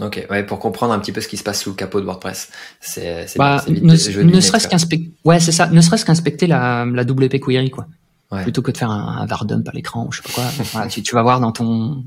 [0.00, 2.04] Ok, ouais, pour comprendre un petit peu ce qui se passe sous le capot de
[2.04, 2.50] WordPress.
[2.80, 7.38] C'est, bah, ne, ne serait-ce qu'inspecter, ouais, c'est ça, ne serait-ce qu'inspecter la, la WP
[7.38, 7.86] query, quoi.
[8.32, 8.42] Ouais.
[8.42, 10.44] Plutôt que de faire un, un var dump à l'écran ou je sais pas quoi.
[10.72, 12.04] voilà, tu, tu, vas voir dans ton,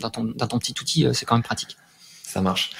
[0.00, 1.76] dans ton, dans ton petit outil, euh, c'est quand même pratique.
[2.24, 2.70] Ça marche.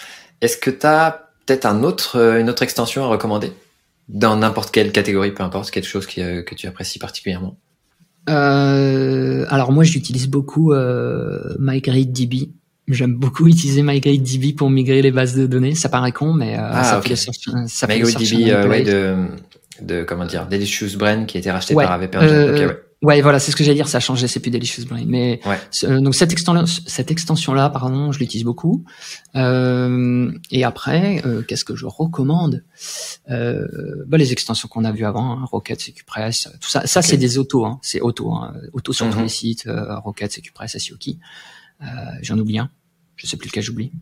[0.41, 3.53] Est-ce que tu as peut-être un autre, euh, une autre extension à recommander?
[4.09, 7.57] Dans n'importe quelle catégorie, peu importe, quelque chose qui, euh, que tu apprécies particulièrement?
[8.29, 12.51] Euh, Alors moi, j'utilise beaucoup euh, MyGridDB
[12.89, 15.75] J'aime beaucoup utiliser MyGradeDB pour migrer les bases de données.
[15.75, 19.29] Ça paraît con, mais euh, ah, ça, fait ça fait MyGradeDB, euh, ouais, de,
[19.83, 22.77] de comment dire, Delicious Brain qui a été racheté par AVP euh, okay, ouais.
[23.03, 23.21] ouais.
[23.21, 23.89] voilà, c'est ce que j'allais dire.
[23.89, 25.05] Ça a changé, c'est plus Delicious Brain.
[25.07, 25.41] Mais
[25.85, 28.85] euh, donc cette extension, cette extension là, pardon, je l'utilise beaucoup.
[29.37, 32.65] Euh, et après, qu'est-ce que je recommande?
[33.29, 36.87] Bah, les extensions qu'on a vues avant, hein, Rocket, CQPress, tout ça.
[36.87, 39.25] Ça c'est des autos, hein, c'est auto, hein, auto sur tous mhm.
[39.25, 39.69] les sites,
[40.05, 41.19] Rocket, CQPress, SEOKey.
[42.23, 42.71] J'en oublie un.
[43.19, 43.93] Je sais plus lequel j'oublie.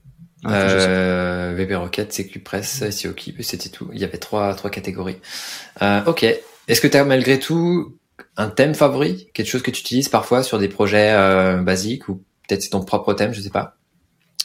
[0.46, 3.88] Euh, VB Rocket, CQ Press, SEO c'était tout.
[3.92, 5.16] Il y avait trois, trois catégories.
[5.82, 6.24] Euh, ok.
[6.68, 7.96] Est-ce que tu as malgré tout
[8.36, 9.28] un thème favori?
[9.32, 12.84] Quelque chose que tu utilises parfois sur des projets euh, basiques ou peut-être c'est ton
[12.84, 13.76] propre thème, je sais pas?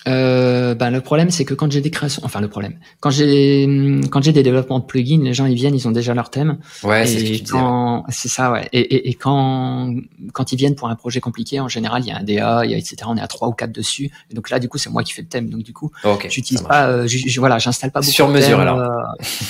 [0.07, 3.99] Euh, ben le problème c'est que quand j'ai des créations, enfin le problème, quand j'ai
[4.09, 6.57] quand j'ai des développements de plugins, les gens ils viennent, ils ont déjà leur thème.
[6.83, 8.67] Ouais, c'est ce C'est ça, ouais.
[8.73, 9.93] Et, et, et, quand
[10.33, 12.71] quand ils viennent pour un projet compliqué, en général il y a un DA, il
[12.71, 12.97] y a etc.
[13.05, 14.09] On est à trois ou quatre dessus.
[14.31, 15.49] Et donc là du coup c'est moi qui fais le thème.
[15.49, 18.11] Donc du coup, okay, j'utilise pas, euh, je, voilà, j'installe pas beaucoup.
[18.11, 18.79] Sur mesure alors.
[18.79, 18.87] Euh,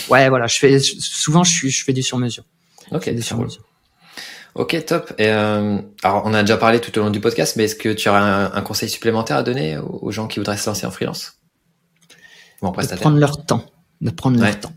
[0.09, 2.43] ouais, voilà, je fais souvent je, je fais du sur mesure.
[2.91, 3.63] Ok, du sur mesure.
[4.55, 5.13] Ok, top.
[5.17, 7.89] Et euh, alors, on a déjà parlé tout au long du podcast, mais est-ce que
[7.89, 10.91] tu auras un, un, conseil supplémentaire à donner aux gens qui voudraient se lancer en
[10.91, 11.39] freelance?
[12.61, 13.65] Ou en prestataire De prendre leur temps.
[14.01, 14.73] De prendre leur temps.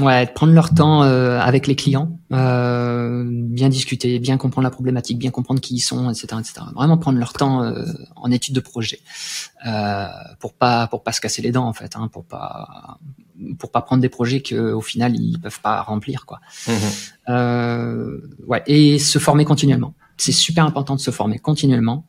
[0.00, 4.70] Ouais, de prendre leur temps euh, avec les clients, euh, bien discuter, bien comprendre la
[4.70, 6.66] problématique, bien comprendre qui ils sont, etc., etc.
[6.74, 7.82] Vraiment prendre leur temps euh,
[8.14, 9.00] en étude de projet
[9.66, 10.06] euh,
[10.38, 12.98] pour pas pour pas se casser les dents en fait, hein, pour pas
[13.58, 16.40] pour pas prendre des projets que au final ils peuvent pas remplir quoi.
[16.68, 16.72] Mmh.
[17.30, 19.94] Euh, ouais, et se former continuellement.
[20.18, 22.04] C'est super important de se former continuellement.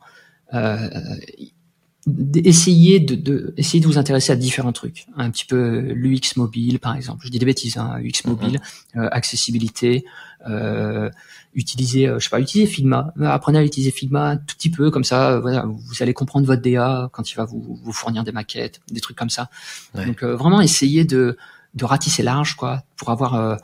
[2.08, 5.06] Euh, d'essayer de, de, essayer de vous intéresser à différents trucs.
[5.16, 7.24] Un petit peu l'UX mobile par exemple.
[7.26, 8.32] Je dis des bêtises hein, UX mhm.
[8.32, 8.60] mobile
[8.96, 10.04] euh, accessibilité
[10.48, 11.10] euh,
[11.54, 13.12] utiliser euh, je sais pas utiliser Figma.
[13.22, 16.62] Apprenez à utiliser Figma un tout petit peu comme ça voilà vous allez comprendre votre
[16.62, 19.50] DA quand il va vous, vous fournir des maquettes des trucs comme ça.
[19.94, 21.36] Donc vraiment essayer de
[21.74, 23.58] de ratisser large quoi pour avoir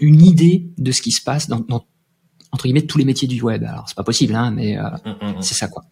[0.00, 1.84] une idée de ce qui se passe dans, dans
[2.50, 3.62] entre guillemets tous les métiers du web.
[3.64, 5.42] Alors c'est pas possible hein mais mm, mm, mm.
[5.42, 5.84] c'est ça quoi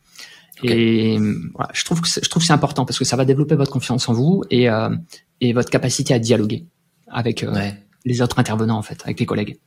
[0.63, 1.19] et
[1.55, 4.09] voilà, je trouve que je trouve c'est important parce que ça va développer votre confiance
[4.09, 4.91] en vous et euh,
[5.41, 6.65] et votre capacité à dialoguer
[7.09, 7.53] avec euh,
[8.05, 9.59] les autres intervenants en fait, avec les collègues.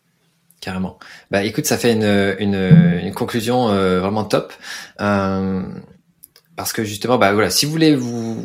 [0.62, 1.00] Carrément.
[1.32, 4.54] Bah écoute, ça fait une une, une conclusion euh, vraiment top.
[6.60, 8.44] Parce que justement, bah voilà, si vous voulez vous,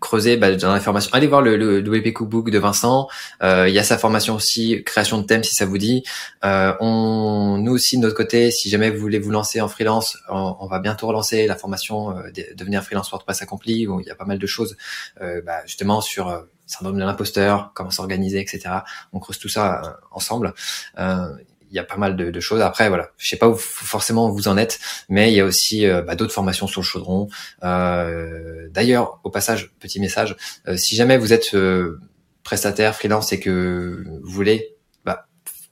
[0.00, 3.06] creuser bah, dans l'information, allez voir le, WP Cookbook de Vincent.
[3.44, 6.02] Euh, il y a sa formation aussi, création de thèmes si ça vous dit.
[6.44, 10.18] Euh, on, nous aussi de notre côté, si jamais vous voulez vous lancer en freelance,
[10.28, 12.22] on, va bientôt relancer la formation euh,
[12.56, 14.76] devenir freelance WordPress accompli où il y a pas mal de choses,
[15.22, 18.78] euh, bah, justement sur syndrome de l'imposteur, comment s'organiser, etc.
[19.12, 20.54] On creuse tout ça ensemble.
[21.74, 22.60] Il y a pas mal de, choses.
[22.60, 25.88] Après, voilà, je sais pas où forcément vous en êtes, mais il y a aussi
[25.88, 27.26] euh, bah, d'autres formations sur le chaudron.
[27.64, 30.36] Euh, D'ailleurs, au passage, petit message,
[30.68, 31.56] euh, si jamais vous êtes
[32.44, 34.73] prestataire, freelance et que vous voulez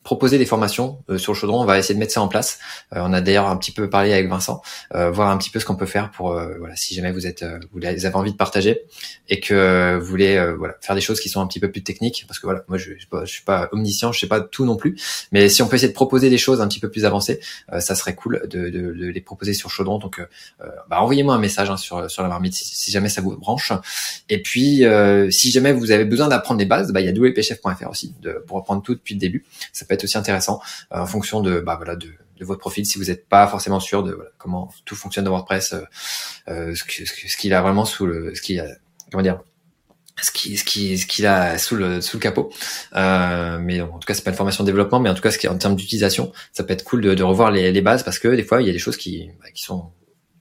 [0.02, 1.62] proposer des formations euh, sur le chaudron.
[1.62, 2.58] On va essayer de mettre ça en place.
[2.94, 4.62] Euh, on a d'ailleurs un petit peu parlé avec Vincent,
[4.94, 7.44] euh, voir un petit peu ce qu'on peut faire pour voilà si jamais vous êtes
[7.72, 8.82] vous avez envie de partager
[9.28, 12.24] et que vous voulez voilà faire des choses qui sont un petit peu plus techniques
[12.26, 14.96] parce que voilà moi je, je, suis pas omniscient, je sais pas tout non plus,
[15.30, 17.40] mais si on peut essayer de proposer des choses un petit peu plus avancées,
[17.78, 19.98] ça serait cool de, de, de, les proposer sur chaudron.
[19.98, 20.20] Donc
[20.88, 23.72] bah, envoyez-moi un message hein, sur sur la marmite si, si, jamais ça vous branche.
[24.28, 24.84] Et puis
[25.30, 28.42] si jamais vous avez besoin d'apprendre des bases, bah il y a wpchef.fr aussi de,
[28.46, 29.44] pour reprendre tout depuis le début.
[29.72, 30.60] Ça être aussi intéressant
[30.92, 32.86] euh, en fonction de, bah, voilà, de, de votre profil.
[32.86, 35.82] Si vous n'êtes pas forcément sûr de voilà, comment tout fonctionne dans WordPress, euh,
[36.48, 38.66] euh ce, ce, qu'il a vraiment sous le, ce qu'il a,
[39.10, 39.40] comment dire,
[40.20, 42.52] ce qui ce qui ce qu'il a sous le sous le capot.
[42.94, 45.30] Euh, mais en tout cas c'est pas une formation de développement mais en tout cas
[45.30, 48.02] ce qui en termes d'utilisation ça peut être cool de, de revoir les, les, bases
[48.02, 49.90] parce que des fois il y a des choses qui bah, qui sont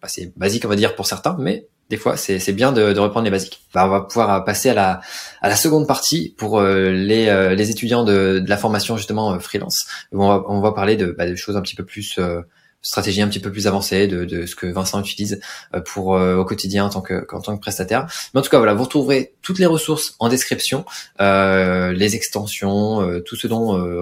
[0.01, 3.31] assez basiques on va dire pour certains mais des fois, c'est bien de, reprendre les
[3.31, 3.61] basiques.
[3.73, 5.01] Bah, on va pouvoir euh, passer à
[5.43, 9.87] la, seconde partie pour euh, les, euh, les étudiants de, la formation justement freelance.
[10.13, 12.17] On va, parler bah, de choses un petit peu plus
[12.81, 15.39] stratégie un petit peu plus avancée de, de ce que Vincent utilise
[15.75, 18.07] euh, pour euh, au quotidien en tant que en tant que prestataire.
[18.33, 20.85] Mais en tout cas voilà, vous retrouverez toutes les ressources en description,
[21.19, 23.61] euh, les extensions, euh, tout ce dont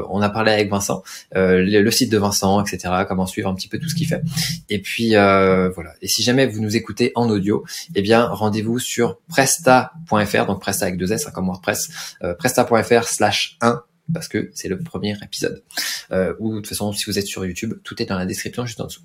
[0.10, 1.04] on a parlé avec Vincent,
[1.34, 2.94] le, le, site de Vincent, etc.
[3.08, 4.22] Comment suivre un petit peu tout ce qu'il fait.
[4.70, 5.94] Et puis voilà.
[6.02, 7.66] Et si jamais vous nous écoutez en audio,
[7.96, 11.90] eh bien rendez-vous sur presta.fr, donc presta avec deux S hein, comme WordPress,
[12.38, 15.64] presta.fr/slash 1 parce que c'est le premier épisode.
[16.12, 18.66] Euh, ou de toute façon, si vous êtes sur YouTube, tout est dans la description
[18.66, 19.01] juste en dessous.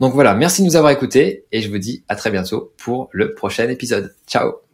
[0.00, 3.08] Donc voilà, merci de nous avoir écoutés et je vous dis à très bientôt pour
[3.12, 4.14] le prochain épisode.
[4.26, 4.71] Ciao